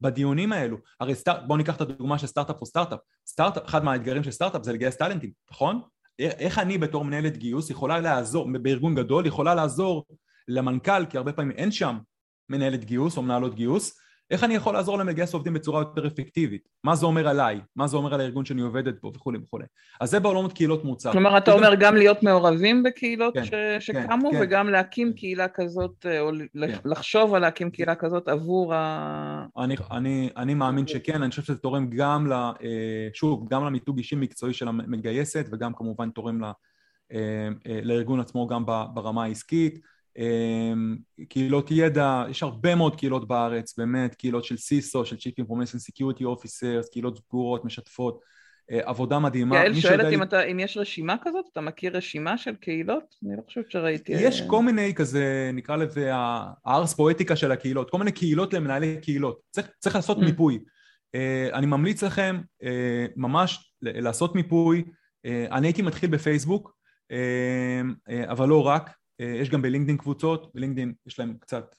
[0.00, 0.76] בדיונים האלו?
[1.00, 2.98] הרי סטארט, בואו ניקח את הדוגמה של סטארט-אפ או סטארט-אפ.
[3.26, 5.80] סטארט-אפ, אחד מהאתגרים של סטארט-אפ זה לגייס טאלנטים, נכון?
[6.18, 10.04] איך אני בתור מנהלת גיוס יכולה לעזור, בארגון גדול, יכולה לעזור
[10.48, 11.98] למנכ"ל, כי הרבה פעמים אין שם
[12.48, 13.98] מנהלת גיוס או מנהלות גיוס,
[14.30, 16.68] איך אני יכול לעזור להם לגייס עובדים בצורה יותר אפקטיבית?
[16.84, 17.60] מה זה אומר עליי?
[17.76, 19.64] מה זה אומר על הארגון שאני עובדת בו וכולי וכולי.
[20.00, 21.12] אז זה בעולמות קהילות מוצר.
[21.12, 23.50] כלומר, אתה אומר גם להיות מעורבים בקהילות כן, ש...
[23.50, 26.66] כן, שקמו, כן, וגם להקים קהילה כזאת, או כן.
[26.84, 29.46] לחשוב על להקים קהילה כזאת עבור ה...
[29.58, 33.98] אני, אני, אני מאמין שכן, אני חושב שזה תורם גם, ל, אה, שוב, גם למיתוג
[33.98, 36.44] אישי מקצועי של המגייסת, וגם כמובן תורם ל,
[37.12, 38.64] אה, אה, לארגון עצמו גם
[38.94, 39.78] ברמה העסקית.
[40.18, 40.96] אמ,
[41.28, 46.22] קהילות ידע, יש הרבה מאוד קהילות בארץ, באמת, קהילות של סיסו, של Chief Information Security
[46.22, 48.20] Officers, קהילות סגורות, משתפות,
[48.70, 49.56] אה, עבודה מדהימה.
[49.56, 53.04] יעל שואלת אם, אתה, אם יש רשימה כזאת, אתה מכיר רשימה של קהילות?
[53.26, 54.12] אני לא חושבת שראיתי...
[54.12, 59.40] יש כל מיני כזה, נקרא לזה הארס פואטיקה של הקהילות, כל מיני קהילות למנהלי קהילות,
[59.50, 60.24] צריך, צריך לעשות mm.
[60.24, 60.58] מיפוי.
[61.14, 64.84] אה, אני ממליץ לכם אה, ממש לעשות מיפוי,
[65.50, 66.76] אני הייתי מתחיל בפייסבוק,
[68.28, 71.76] אבל לא רק, אה, יש גם בלינקדאין קבוצות, בלינקדאין יש להם קצת,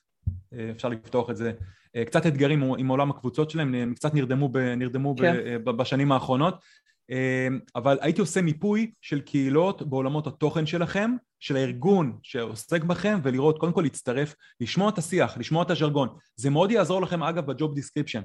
[0.53, 1.51] אה, אפשר לפתוח את זה,
[1.95, 5.35] אה, קצת אתגרים עם עולם הקבוצות שלהם, הם קצת נרדמו, ב, נרדמו כן.
[5.63, 6.55] ב, בשנים האחרונות,
[7.75, 13.73] אבל הייתי עושה מיפוי של קהילות בעולמות התוכן שלכם, של הארגון שעוסק בכם, ולראות, קודם
[13.73, 16.09] כל להצטרף, לשמוע את השיח, לשמוע את הז'רגון.
[16.35, 18.21] זה מאוד יעזור לכם אגב ב job description,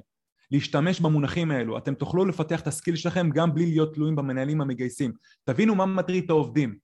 [0.51, 5.11] להשתמש במונחים האלו, אתם תוכלו לפתח את הסקיל שלכם גם בלי להיות תלויים במנהלים המגייסים.
[5.43, 6.75] תבינו מה מטריד את העובדים,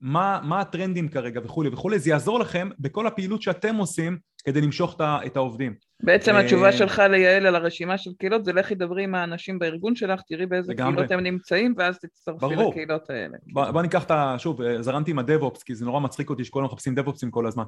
[0.00, 4.96] מה, מה הטרנדים כרגע וכולי וכולי, זה יעזור לכם בכל הפעילות שאתם עושים כדי למשוך
[5.00, 5.74] את העובדים.
[6.02, 9.96] בעצם התשובה אה, שלך ליעל על הרשימה של קהילות זה לכי דברי עם האנשים בארגון
[9.96, 10.74] שלך, תראי באיזה.
[10.74, 13.36] קהילות הם נמצאים ואז תצטרפי לקהילות האלה.
[13.52, 14.34] בוא, בוא ניקח את ה...
[14.38, 17.64] שוב, אה, זרמתי עם הדב-אופס כי זה נורא מצחיק אותי שכולם מחפשים דב-אופסים כל הזמן.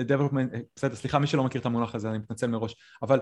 [0.00, 3.20] DevOps, אה, בסדר, סליחה, מי שלא מכיר את המונח הזה, אני מתנצל מראש, אבל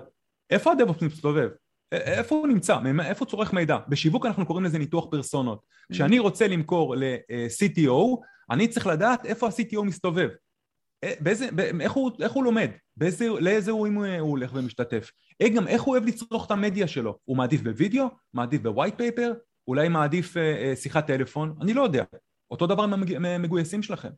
[0.50, 1.48] איפה ה DevOps מסתובב?
[1.92, 2.78] איפה הוא נמצא?
[3.04, 3.78] איפה הוא צורך מידע?
[3.88, 5.58] בשיווק אנחנו קוראים לזה ניתוח פרסונות.
[5.58, 5.94] Mm.
[5.94, 8.16] כשאני רוצה למכור ל-CTO,
[8.50, 10.28] אני צריך לדעת איפה ה-CTO מסתובב.
[11.20, 11.48] באיזה,
[11.80, 12.70] איך, הוא, איך הוא לומד?
[12.96, 15.10] באיזה, לאיזה אירועים הוא הולך ומשתתף?
[15.40, 17.18] איך גם איך הוא אוהב לצרוך את המדיה שלו?
[17.24, 18.06] הוא מעדיף בווידאו?
[18.34, 19.32] מעדיף ב white paper?
[19.68, 21.54] אולי מעדיף אה, שיחת טלפון?
[21.60, 22.04] אני לא יודע.
[22.50, 22.92] אותו דבר עם
[23.24, 24.08] המגויסים שלכם.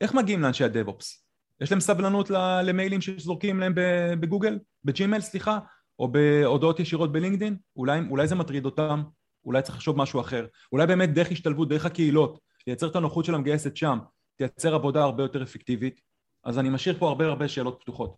[0.00, 1.26] איך מגיעים לאנשי הדב-אופס?
[1.60, 2.30] יש להם סבלנות
[2.64, 3.72] למיילים שזורקים להם
[4.20, 4.58] בגוגל?
[4.84, 5.58] בג'ימל, סליחה?
[6.02, 9.02] או בהודעות ישירות בלינקדאין, אולי, אולי זה מטריד אותם,
[9.44, 13.34] אולי צריך לחשוב משהו אחר, אולי באמת דרך השתלבות, דרך הקהילות, לייצר את הנוחות של
[13.34, 13.98] המגייסת שם,
[14.36, 16.00] תייצר עבודה הרבה יותר אפקטיבית,
[16.44, 18.16] אז אני משאיר פה הרבה הרבה שאלות פתוחות.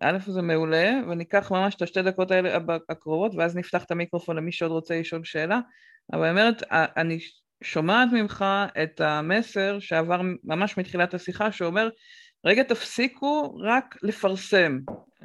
[0.00, 4.52] א' זה מעולה, וניקח ממש את השתי דקות האלה הקרובות, ואז נפתח את המיקרופון למי
[4.52, 5.60] שעוד רוצה לשאול שאלה,
[6.12, 7.18] אבל אני אומרת, אני
[7.62, 8.44] שומעת ממך
[8.82, 11.88] את המסר שעבר ממש מתחילת השיחה, שאומר,
[12.44, 14.78] רגע תפסיקו רק לפרסם,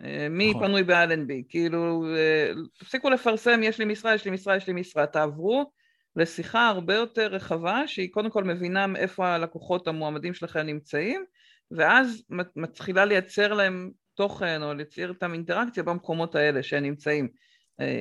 [0.03, 0.67] אה, מי נכון.
[0.67, 5.05] פנוי באלנבי, כאילו אה, תפסיקו לפרסם יש לי משרה, יש לי משרה, יש לי משרה,
[5.05, 5.71] תעברו
[6.15, 11.25] לשיחה הרבה יותר רחבה שהיא קודם כל מבינה איפה הלקוחות המועמדים שלכם נמצאים
[11.71, 12.23] ואז
[12.55, 17.27] מתחילה לייצר להם תוכן או לייצר איתם אינטראקציה במקומות האלה שהם נמצאים.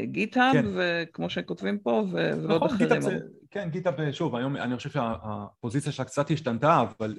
[0.05, 0.65] גיטאב, כן.
[0.75, 3.01] וכמו שכותבים פה, ועוד נכון, אחרים.
[3.01, 3.19] זה,
[3.51, 7.15] כן, גיטאב, שוב, היום אני חושב שהפוזיציה שלה קצת השתנתה, אבל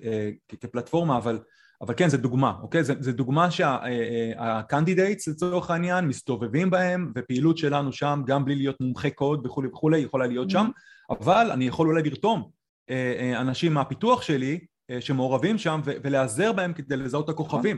[0.47, 1.39] כפלטפורמה, אבל
[1.83, 2.83] אבל כן, זה דוגמה, אוקיי?
[2.83, 9.11] זה דוגמה שה candidates לצורך העניין מסתובבים בהם, ופעילות שלנו שם, גם בלי להיות מומחי
[9.11, 10.69] קוד וכולי וכולי, יכולה להיות שם,
[11.09, 12.49] אבל אני יכול אולי לרתום
[12.89, 14.59] אה, אה, אנשים מהפיתוח שלי
[14.89, 17.77] אה, שמעורבים שם ולהיעזר בהם כדי לזהות את הכוכבים.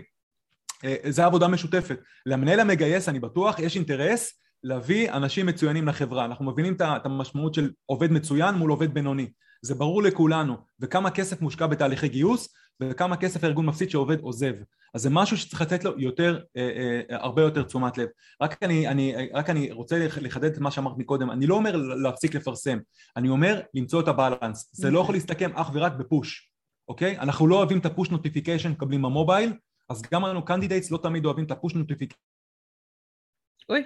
[1.10, 2.00] זה עבודה משותפת.
[2.26, 6.26] למנהל המגייס, אני בטוח, יש אינטרס להביא אנשים מצוינים לחברה.
[6.26, 9.30] אנחנו מבינים את המשמעות של עובד מצוין מול עובד בינוני.
[9.66, 14.54] זה ברור לכולנו, וכמה כסף מושקע בתהליכי גיוס, וכמה כסף הארגון מפסיד שעובד עוזב.
[14.94, 16.62] אז זה משהו שצריך לתת לו יותר, אה,
[17.10, 18.08] אה, הרבה יותר תשומת לב.
[18.42, 22.36] רק אני, אני, רק אני רוצה לחדד את מה שאמרת מקודם, אני לא אומר להפסיק
[22.36, 22.78] לפרסם,
[23.18, 24.70] אני אומר למצוא את הבלנס.
[24.72, 26.52] זה לא יכול להסתכם אך ורק בפוש,
[26.88, 27.20] אוקיי?
[27.20, 29.54] אנחנו לא אוהבים את ה push notification מקבלים במובייל,
[29.90, 32.22] אז גם לנו candidates לא תמיד אוהבים את ה push notification.
[33.70, 33.84] אוי,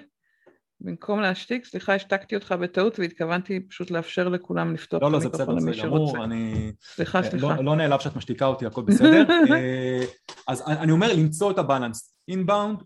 [0.82, 5.60] במקום להשתיק, סליחה, השתקתי אותך בטעות והתכוונתי פשוט לאפשר לכולם לפתוח לא, לא, את המיקרופון
[5.60, 5.88] למי שרוצה.
[5.88, 6.72] לא, לא, זה בסדר, אני...
[6.82, 7.62] סליחה, לא, סליחה.
[7.62, 9.24] לא נעלב שאת משתיקה אותי, הכל בסדר.
[9.56, 10.04] אה,
[10.48, 12.84] אז אני אומר למצוא את ה balance, inbound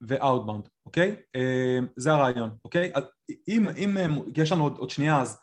[0.00, 1.16] ו outbound, אוקיי?
[1.36, 2.92] אה, זה הרעיון, אוקיי?
[3.48, 3.96] אם, אם
[4.36, 5.38] יש לנו עוד, עוד שנייה, אז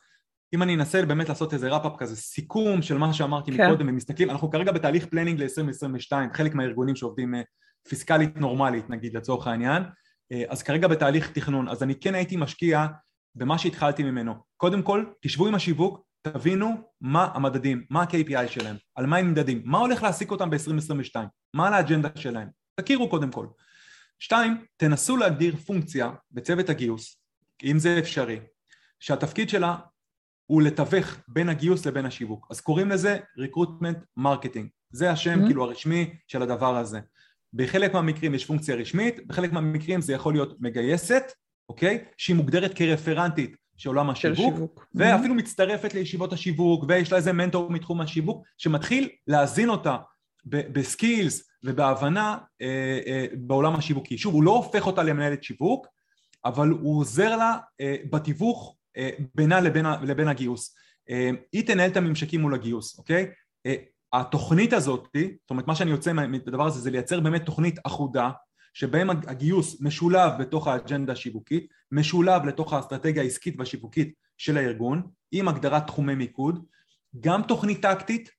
[0.53, 3.68] אם אני אנסה באמת לעשות איזה wrap-up כזה, סיכום של מה שאמרתי כן.
[3.68, 7.41] מקודם, ומסתכלים, אנחנו כרגע בתהליך planning ל-2022, חלק מהארגונים שעובדים אה,
[7.89, 9.89] פיסקלית נורמלית, נגיד, לצורך העניין, אה,
[10.47, 12.88] אז כרגע בתהליך תכנון, אז אני כן הייתי משקיע
[13.36, 14.36] במה שהתחלתי ממנו.
[14.57, 19.61] קודם כל, תשבו עם השיווק, תבינו מה המדדים, מה ה-KPI שלהם, על מה הם נמדדים,
[19.65, 21.15] מה הולך להעסיק אותם ב-2022,
[21.53, 23.47] מה על האג'נדה שלהם, תכירו קודם כל.
[24.19, 27.21] שתיים, תנסו להגדיר פונקציה בצוות הגיוס,
[27.63, 28.39] אם זה אפשרי,
[28.99, 29.75] שהתפקיד שלה
[30.45, 32.47] הוא לתווך בין הגיוס לבין השיווק.
[32.49, 35.45] אז קוראים לזה recruitment marketing, זה השם mm-hmm.
[35.45, 36.99] כאילו הרשמי של הדבר הזה.
[37.53, 41.23] בחלק מהמקרים יש פונקציה רשמית, בחלק מהמקרים זה יכול להיות מגייסת,
[41.69, 42.03] אוקיי?
[42.17, 44.85] שהיא מוגדרת כרפרנטית של עולם השיווק, שיווק.
[44.95, 45.37] ואפילו mm-hmm.
[45.37, 49.97] מצטרפת לישיבות השיווק, ויש לה איזה מנטור מתחום השיווק, שמתחיל להזין אותה
[50.45, 54.17] בסקילס ובהבנה אה, אה, בעולם השיווקי.
[54.17, 55.87] שוב, הוא לא הופך אותה למנהלת שיווק,
[56.45, 60.75] אבל הוא עוזר לה אה, בתיווך אה, בינה לבין, לבין הגיוס.
[61.09, 63.31] אה, היא תנהל את הממשקים מול הגיוס, אוקיי?
[63.65, 63.75] אה,
[64.20, 65.07] התוכנית הזאת,
[65.41, 68.30] זאת אומרת מה שאני יוצא מהדבר הזה זה לייצר באמת תוכנית אחודה
[68.74, 75.01] שבהם הגיוס משולב בתוך האג'נדה השיווקית, משולב לתוך האסטרטגיה העסקית והשיווקית של הארגון
[75.32, 76.65] עם הגדרת תחומי מיקוד,
[77.20, 78.30] גם תוכנית טקטית,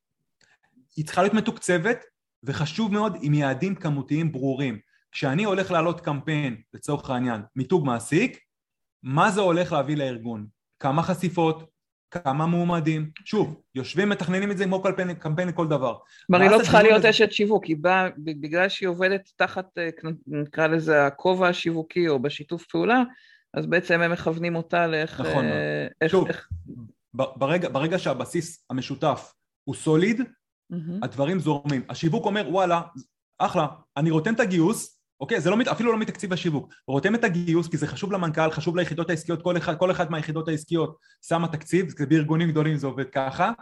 [0.96, 2.04] היא צריכה להיות מתוקצבת
[2.44, 4.78] וחשוב מאוד עם יעדים כמותיים ברורים.
[5.12, 8.38] כשאני הולך להעלות קמפיין לצורך העניין מיתוג מעסיק,
[9.02, 10.46] מה זה הולך להביא לארגון?
[10.80, 11.64] כמה חשיפות,
[12.10, 15.96] כמה מועמדים, שוב, יושבים מתכננים את זה כמו קמפיין, קמפיין לכל דבר.
[16.26, 19.88] כלומר היא לא צריכה להיות אשת שיווק, היא באה, בגלל שהיא עובדת תחת, אה,
[20.26, 23.02] נקרא לזה הכובע השיווקי או בשיתוף פעולה,
[23.54, 25.20] אז בעצם הם מכוונים אותה לאיך...
[25.20, 26.48] נכון, אה, איך, שוב, איך...
[27.14, 29.32] ברגע, ברגע שהבסיס המשותף
[29.64, 30.76] הוא סוליד, mm-hmm.
[31.02, 31.82] הדברים זורמים.
[31.88, 32.80] השיווק אומר וואלה,
[33.38, 35.40] אחלה, אני רותם את הגיוס, אוקיי?
[35.40, 36.74] זה לא, אפילו לא מתקציב השיווק.
[36.88, 40.48] רותם את הגיוס כי זה חשוב למנכ"ל, חשוב ליחידות העסקיות, כל אחד, כל אחד מהיחידות
[40.48, 43.52] העסקיות שמה תקציב, זה בארגונים גדולים זה עובד ככה,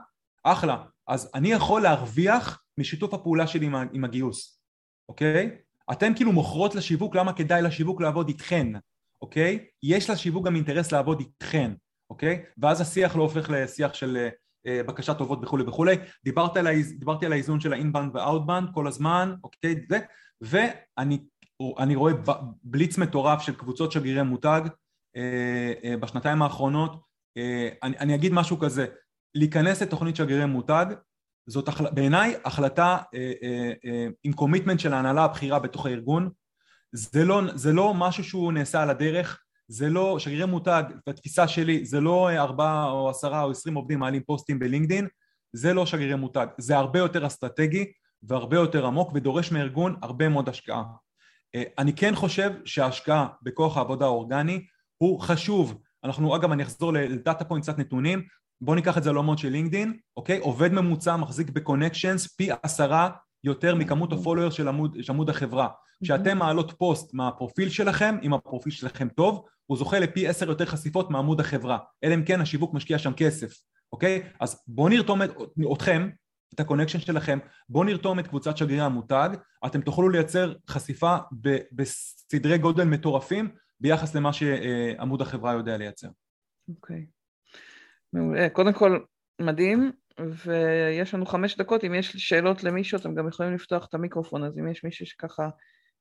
[0.44, 0.84] אחלה.
[1.08, 4.60] אז אני יכול להרוויח משיתוף הפעולה שלי עם, עם הגיוס,
[5.08, 5.50] אוקיי?
[5.92, 8.66] אתם כאילו מוכרות לשיווק למה כדאי לשיווק לעבוד איתכן,
[9.22, 9.64] אוקיי?
[9.82, 11.72] יש לשיווק גם אינטרס לעבוד איתכן,
[12.10, 12.42] אוקיי?
[12.58, 14.28] ואז השיח לא הופך לשיח של
[14.66, 15.96] אה, בקשת טובות וכולי וכולי.
[16.24, 16.66] דיברתי על,
[16.98, 19.74] דיברתי על האיזון של האינבנד והאוטבנד כל הזמן, אוקיי?
[19.88, 19.98] זה,
[20.40, 21.18] ואני
[21.78, 22.12] אני רואה
[22.64, 24.60] בליץ מטורף של קבוצות שגרירי מותג
[25.16, 27.02] אה, אה, בשנתיים האחרונות.
[27.36, 28.86] אה, אני, אני אגיד משהו כזה
[29.34, 30.86] להיכנס לתוכנית שגרירי מותג
[31.48, 32.98] זאת בעיניי החלטה
[34.24, 36.30] עם commitment של ההנהלה הבכירה בתוך הארגון.
[36.92, 41.84] זה לא, זה לא משהו שהוא נעשה על הדרך זה לא, שגרירי מותג, בתפיסה שלי,
[41.84, 45.08] זה לא ארבעה או עשרה או עשרים עובדים מעלים פוסטים בלינקדין,
[45.52, 47.92] זה לא שגרירי מותג, זה הרבה יותר אסטרטגי
[48.22, 50.84] והרבה יותר עמוק ודורש מארגון הרבה מאוד השקעה.
[51.56, 54.66] אה, אני כן חושב שההשקעה בכוח העבודה האורגני
[54.98, 55.78] הוא חשוב.
[56.04, 58.22] אנחנו, אגב, אני אחזור ל data point קצת נתונים,
[58.60, 60.38] בואו ניקח את זה לעולמות של לינקדין, אוקיי?
[60.38, 63.10] עובד ממוצע מחזיק ב connections פי עשרה
[63.44, 65.68] יותר מכמות ה followers של עמוד, של עמוד החברה.
[66.04, 71.10] כשאתם מעלות פוסט מהפרופיל שלכם, אם הפרופיל שלכם טוב, הוא זוכה לפי עשר יותר חשיפות
[71.10, 73.54] מעמוד החברה, אלא אם כן השיווק משקיע שם כסף,
[73.92, 74.22] אוקיי?
[74.40, 75.20] אז בואו נרתום
[75.72, 76.08] אתכם
[76.56, 77.38] את ה connection שלכם,
[77.68, 79.28] בואו נרתום את קבוצת שגרירי המותג,
[79.66, 81.16] אתם תוכלו לייצר חשיפה
[81.72, 86.08] בסדרי גודל מטורפים ביחס למה שעמוד החברה יודע לייצר.
[86.68, 87.56] אוקיי, okay.
[88.12, 88.48] מעולה.
[88.48, 88.98] קודם כל,
[89.40, 94.44] מדהים, ויש לנו חמש דקות, אם יש שאלות למישהו אתם גם יכולים לפתוח את המיקרופון,
[94.44, 95.48] אז אם יש מישהו שככה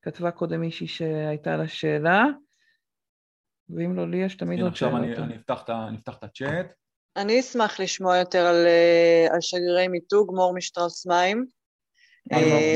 [0.01, 2.25] כתבה קודם מישהי שהייתה לה שאלה,
[3.69, 5.03] ואם לא לי יש תמיד עוד שאלות.
[5.03, 6.84] עכשיו אני אפתח את הצ'אט.
[7.17, 11.45] אני אשמח לשמוע יותר על, אה, על שגרירי מיתוג, מור משטראוס מים.
[12.33, 12.75] אה,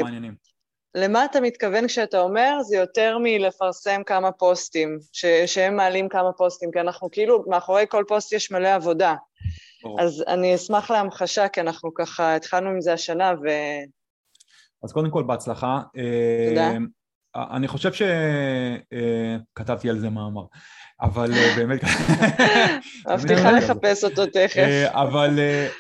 [0.96, 2.58] למה אתה מתכוון כשאתה אומר?
[2.62, 8.04] זה יותר מלפרסם כמה פוסטים, ש, שהם מעלים כמה פוסטים, כי אנחנו כאילו, מאחורי כל
[8.08, 9.16] פוסט יש מלא עבודה.
[10.00, 13.48] אז אני אשמח להמחשה, כי אנחנו ככה התחלנו עם זה השנה, ו...
[14.84, 15.82] אז קודם כל בהצלחה.
[16.50, 16.72] תודה.
[17.36, 17.92] אה, אני חושב
[19.54, 20.44] שכתבתי על זה מאמר,
[21.02, 21.80] אבל באמת...
[23.14, 24.90] מבטיחה לחפש אותו תכף.
[24.92, 25.40] אבל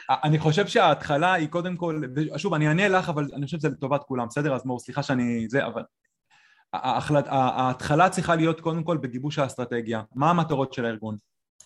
[0.09, 2.01] אני חושב שההתחלה היא קודם כל,
[2.38, 4.55] שוב, אני אענה לך, אבל אני חושב שזה לטובת כולם, בסדר?
[4.55, 5.45] אז מור, סליחה שאני...
[5.49, 5.82] זה, אבל...
[6.74, 10.01] ההתחלה צריכה להיות קודם כל בגיבוש האסטרטגיה.
[10.15, 11.17] מה המטרות של הארגון?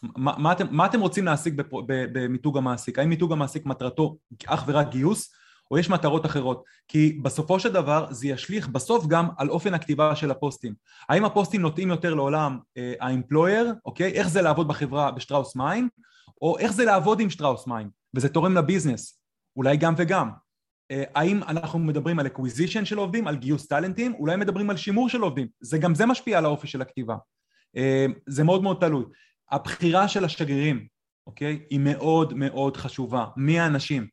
[0.04, 3.00] מה, מה, אתם, מה אתם רוצים להשיג במיתוג המעסיק?
[3.00, 5.34] האם מיתוג המעסיק מטרתו אך ורק גיוס,
[5.72, 6.64] או יש מטרות אחרות?
[6.88, 10.74] כי בסופו של דבר זה ישליך בסוף גם על אופן הכתיבה של הפוסטים.
[11.10, 14.12] האם הפוסטים נוטים יותר לעולם אה, ה employer, אוקיי?
[14.12, 15.90] איך זה לעבוד בחברה בשטראוס מים,
[16.42, 19.20] או איך זה לעבוד עם שטראוס מים, וזה תורם ל business.
[19.56, 20.30] אולי גם וגם.
[20.92, 25.10] אה, האם אנחנו מדברים על acquisition של עובדים, על גיוס טאלנטים, אולי מדברים על שימור
[25.10, 27.16] של עובדים, זה גם זה משפיע על האופי של הכתיבה.
[27.78, 29.06] אה, זה מאוד מאוד תלוי.
[29.52, 30.88] הבחירה של השגרירים,
[31.28, 33.26] אוקיי, היא מאוד מאוד חשובה.
[33.38, 34.08] מי האנשים?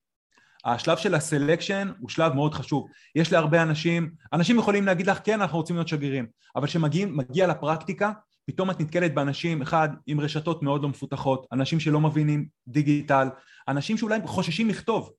[0.64, 2.86] השלב של הסלקשן הוא שלב מאוד חשוב.
[3.14, 8.12] יש להרבה אנשים, אנשים יכולים להגיד לך כן אנחנו רוצים להיות שגרירים, אבל כשמגיע לפרקטיקה
[8.46, 13.28] פתאום את נתקלת באנשים, אחד, עם רשתות מאוד לא מפותחות, אנשים שלא מבינים דיגיטל,
[13.68, 15.12] אנשים שאולי חוששים לכתוב,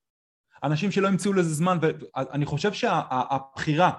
[0.64, 3.92] אנשים שלא ימצאו לזה זמן, ואני חושב שהבחירה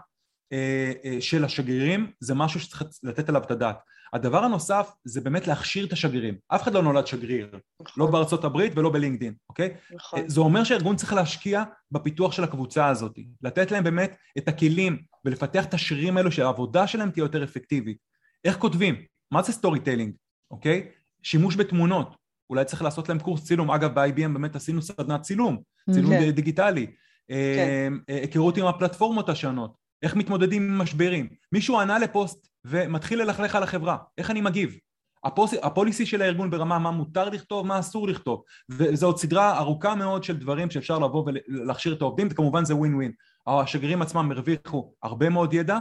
[0.53, 3.78] אה, אה, של השגרירים זה משהו שצריך לתת עליו את הדעת.
[4.13, 6.35] הדבר הנוסף זה באמת להכשיר את השגרירים.
[6.49, 8.05] אף אחד לא נולד שגריר, נכון.
[8.05, 9.75] לא בארצות הברית ולא בלינקדין, אוקיי?
[9.95, 10.29] נכון.
[10.29, 15.65] זה אומר שהארגון צריך להשקיע בפיתוח של הקבוצה הזאת, לתת להם באמת את הכלים ולפתח
[15.65, 17.97] את השרירים האלו שהעבודה שלהם תהיה יותר אפקטיבית.
[18.45, 18.95] איך כותבים?
[19.31, 20.14] מה זה storytelling,
[20.51, 20.89] אוקיי?
[21.23, 22.17] שימוש בתמונות,
[22.51, 26.31] אולי צריך לעשות להם קורס צילום, אגב ב-IBM באמת עשינו סדנת צילום, צילום כן.
[26.31, 27.35] דיגיטלי, כן.
[27.35, 33.55] אה, אה, היכרות עם הפלטפורמות השונות, איך מתמודדים עם משברים, מישהו ענה לפוסט ומתחיל ללכלך
[33.55, 34.77] על החברה, איך אני מגיב?
[35.25, 38.43] הפוס, הפוליסי של הארגון ברמה מה מותר לכתוב, מה אסור לכתוב.
[38.69, 42.95] וזו עוד סדרה ארוכה מאוד של דברים שאפשר לבוא ולהכשיר את העובדים וכמובן זה ווין
[42.95, 43.13] ווין
[43.47, 45.79] השגרירים עצמם הרוויחו הרבה מאוד ידע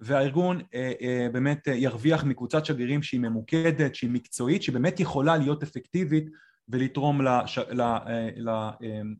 [0.00, 5.62] והארגון אה, אה, באמת אה, ירוויח מקבוצת שגרירים שהיא ממוקדת, שהיא מקצועית, שבאמת יכולה להיות
[5.62, 6.24] אפקטיבית
[6.68, 8.00] ולתרום לש, ל, ל,
[8.36, 8.50] ל,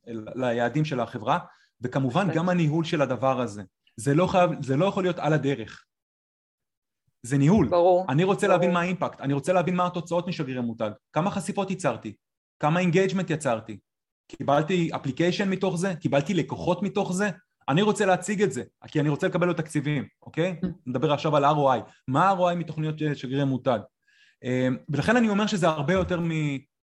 [0.06, 1.38] ל, ליעדים של החברה
[1.80, 3.62] וכמובן גם הניהול של הדבר הזה.
[3.96, 5.84] זה לא, חייב, זה לא יכול להיות על הדרך
[7.22, 7.68] זה ניהול.
[7.68, 8.06] ברור.
[8.08, 8.56] אני רוצה ברור.
[8.56, 12.14] להבין מה ה impact, אני רוצה להבין מה התוצאות משגרירי מותג, כמה חשיפות ייצרתי,
[12.60, 13.78] כמה engagement יצרתי,
[14.28, 17.30] קיבלתי application מתוך זה, קיבלתי לקוחות מתוך זה,
[17.68, 20.56] אני רוצה להציג את זה, כי אני רוצה לקבל לו תקציבים, אוקיי?
[20.86, 21.90] נדבר עכשיו על ROI.
[22.08, 23.78] מה ה-ROI מתוכניות שגרירי מותג?
[24.44, 26.20] אמ, ולכן אני אומר שזה הרבה יותר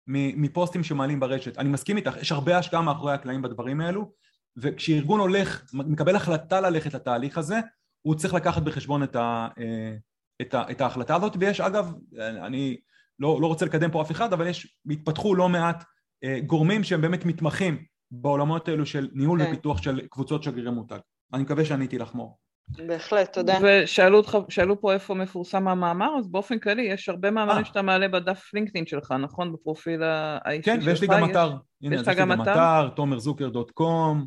[0.08, 1.58] מפוסטים שמעלים ברשת.
[1.58, 4.12] אני מסכים איתך, יש הרבה השקעה מאחורי הקלעים בדברים האלו,
[4.58, 7.60] וכשארגון הולך, מקבל החלטה ללכת לתהליך הזה,
[8.02, 9.96] הוא צריך לקחת בחשבון את, ה, אה,
[10.42, 12.78] את, ה, את ההחלטה הזאת, ויש אגב, אני
[13.20, 15.84] לא, לא רוצה לקדם פה אף אחד, אבל יש, התפתחו לא מעט
[16.24, 19.50] אה, גורמים שהם באמת מתמחים בעולמות האלו של ניהול כן.
[19.52, 21.00] ופיתוח של קבוצות שגרירי מותג.
[21.34, 22.38] אני מקווה שעניתי לך מור.
[22.68, 23.58] בהחלט, תודה.
[23.64, 27.66] ושאלו אותך, שאלו פה איפה מפורסם המאמר, אז באופן כללי יש הרבה מאמרים אה.
[27.66, 29.54] שאתה מעלה בדף לינקדאין שלך, נכון?
[29.54, 30.76] בפרופיל האישי שלך.
[30.76, 31.52] כן, ויש לי גם אתר.
[31.84, 34.26] הנה, יש לי גם אתר, תומרזוקר.קום.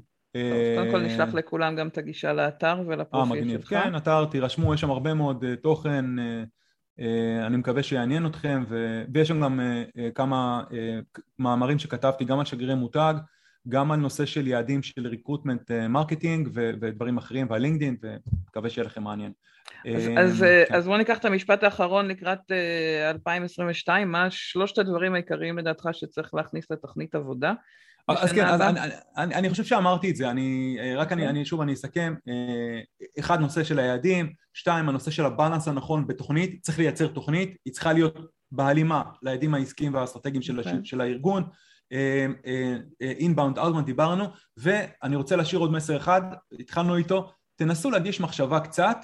[0.76, 3.68] קודם כל נשלח לכולם גם את הגישה לאתר ולפרופיל שלך.
[3.68, 8.64] כן, אתר, תירשמו, יש שם הרבה מאוד אה, תוכן, אה, אני מקווה שיעניין אתכם,
[9.12, 9.60] ויש שם גם
[10.14, 10.62] כמה
[11.38, 13.14] מאמרים שכתבתי גם על שגרירי מותג,
[13.68, 19.32] גם על נושא של יעדים של recruitment marketing ודברים אחרים והלינקדאין ומקווה שיהיה לכם מעניין.
[19.84, 20.74] אז, אז, אה, כן.
[20.74, 22.52] אז בוא ניקח את המשפט האחרון לקראת
[23.10, 27.52] 2022, אה, מה שלושת הדברים העיקריים לדעתך שצריך להכניס לתוכנית עבודה?
[28.08, 28.80] אז כן, אז אני,
[29.16, 32.14] אני, אני חושב שאמרתי את זה, אני רק אני, אני שוב אני אסכם,
[33.18, 37.72] אחד נושא של היעדים, שתיים הנושא של ה balance הנכון בתוכנית, צריך לייצר תוכנית, היא
[37.72, 38.18] צריכה להיות
[38.52, 40.62] בהלימה ליעדים העסקיים והאסטרטגיים של, okay.
[40.62, 41.44] של, של הארגון,
[43.00, 44.24] אינבאונד, אאוטבאונד דיברנו,
[44.56, 46.22] ואני רוצה להשאיר עוד מסר אחד,
[46.60, 48.96] התחלנו איתו, תנסו להגיש מחשבה קצת,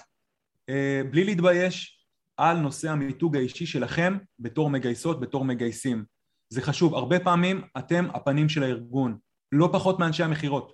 [0.68, 1.98] אה, בלי להתבייש,
[2.36, 6.04] על נושא המיתוג האישי שלכם בתור מגייסות, בתור מגייסים.
[6.52, 9.16] זה חשוב, הרבה פעמים אתם הפנים של הארגון,
[9.52, 10.72] לא פחות מאנשי המכירות,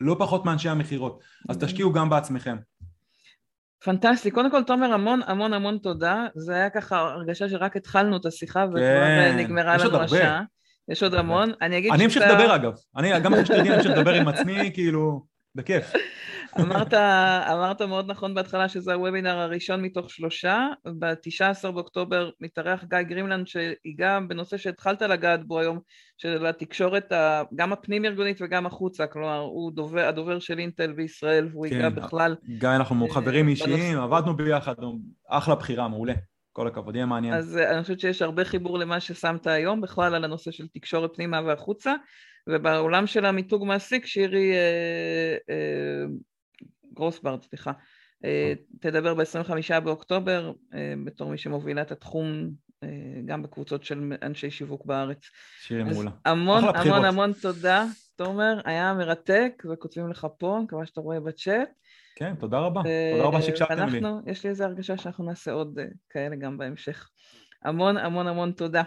[0.00, 2.56] לא פחות מאנשי המכירות, אז תשקיעו גם בעצמכם.
[3.84, 8.26] פנטסטי, קודם כל תומר המון המון המון תודה, זה היה ככה הרגשה שרק התחלנו את
[8.26, 10.42] השיחה וכבר כן, נגמרה לנו השעה.
[10.88, 11.50] יש עוד המון.
[11.60, 12.72] אני אגיד אני אמשיך לדבר אגב.
[12.96, 15.92] אני גם אחרי שתדעי אני אמשיך לדבר עם עצמי, כאילו, בכיף.
[16.60, 16.94] אמרת,
[17.52, 24.18] אמרת מאוד נכון בהתחלה שזה הוובינר הראשון מתוך שלושה, ב-19 באוקטובר מתארח גיא גרימלנד שיגע
[24.28, 25.78] בנושא שהתחלת לגעת בו היום,
[26.18, 27.12] של התקשורת
[27.54, 31.88] גם הפנים ארגונית וגם החוצה, כלומר הוא דובר, הדובר של אינטל בישראל והוא כן, ייגע
[31.88, 32.36] בכלל.
[32.58, 34.74] גיא אנחנו חברים אישיים, עבדנו ביחד,
[35.28, 36.14] אחלה בחירה, מעולה.
[36.52, 37.34] כל הכבוד, יהיה מעניין.
[37.34, 41.10] אז אה, אני חושבת שיש הרבה חיבור למה ששמת היום, בכלל על הנושא של תקשורת
[41.14, 41.94] פנימה והחוצה,
[42.48, 46.04] ובעולם של המיתוג מעסיק, שירי אה, אה,
[46.94, 47.72] גרוסברד, סליחה,
[48.80, 50.52] תדבר ב-25 באוקטובר
[51.04, 52.50] בתור מי שמובילה את התחום
[53.24, 55.18] גם בקבוצות של אנשי שיווק בארץ.
[55.60, 56.10] שירי מעולה.
[56.24, 57.84] המון המון המון תודה,
[58.16, 61.68] תומר, היה מרתק, וכותבים לך פה, מקווה שאתה רואה בצ'אט.
[62.16, 62.82] כן, תודה רבה.
[63.12, 64.00] תודה רבה שהקשבתם לי.
[64.26, 65.78] יש לי איזו הרגשה שאנחנו נעשה עוד
[66.10, 67.08] כאלה גם בהמשך.
[67.64, 68.82] המון המון המון תודה.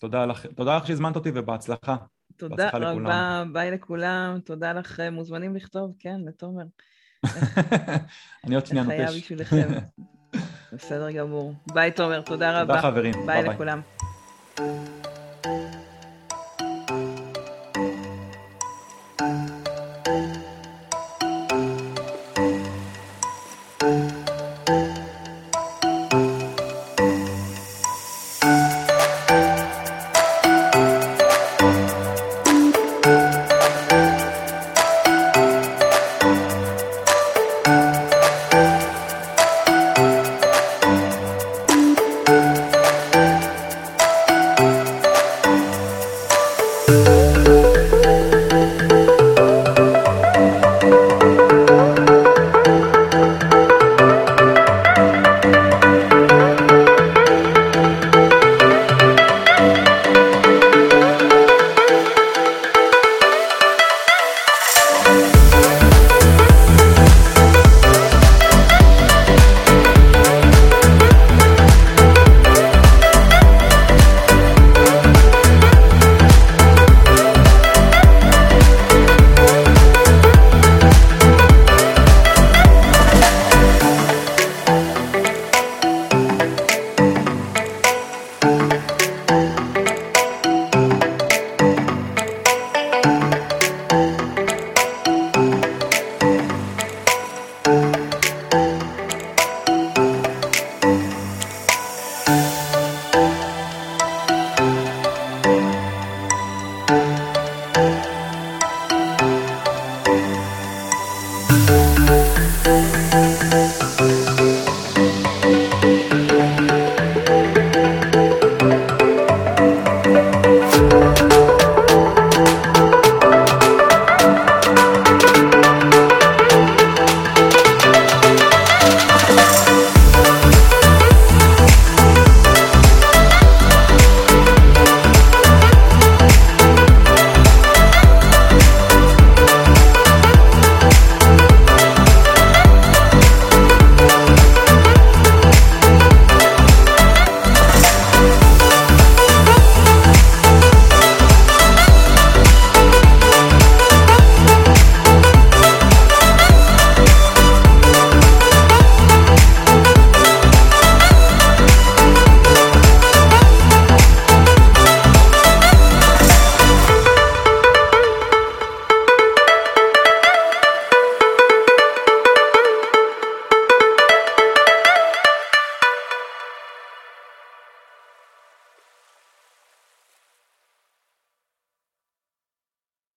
[0.00, 1.96] תודה לך, תודה לך שהזמנת אותי ובהצלחה.
[2.36, 3.50] תודה רבה, לכולם.
[3.52, 6.64] ביי לכולם, תודה לכם, מוזמנים לכתוב, כן, לתומר.
[8.46, 8.96] אני עוד שנייה נוטש.
[8.96, 9.68] חייב בשבילכם.
[10.72, 11.54] בסדר גמור.
[11.72, 12.74] ביי תומר, תודה רבה.
[12.74, 13.80] תודה חברים, ביי לכולם.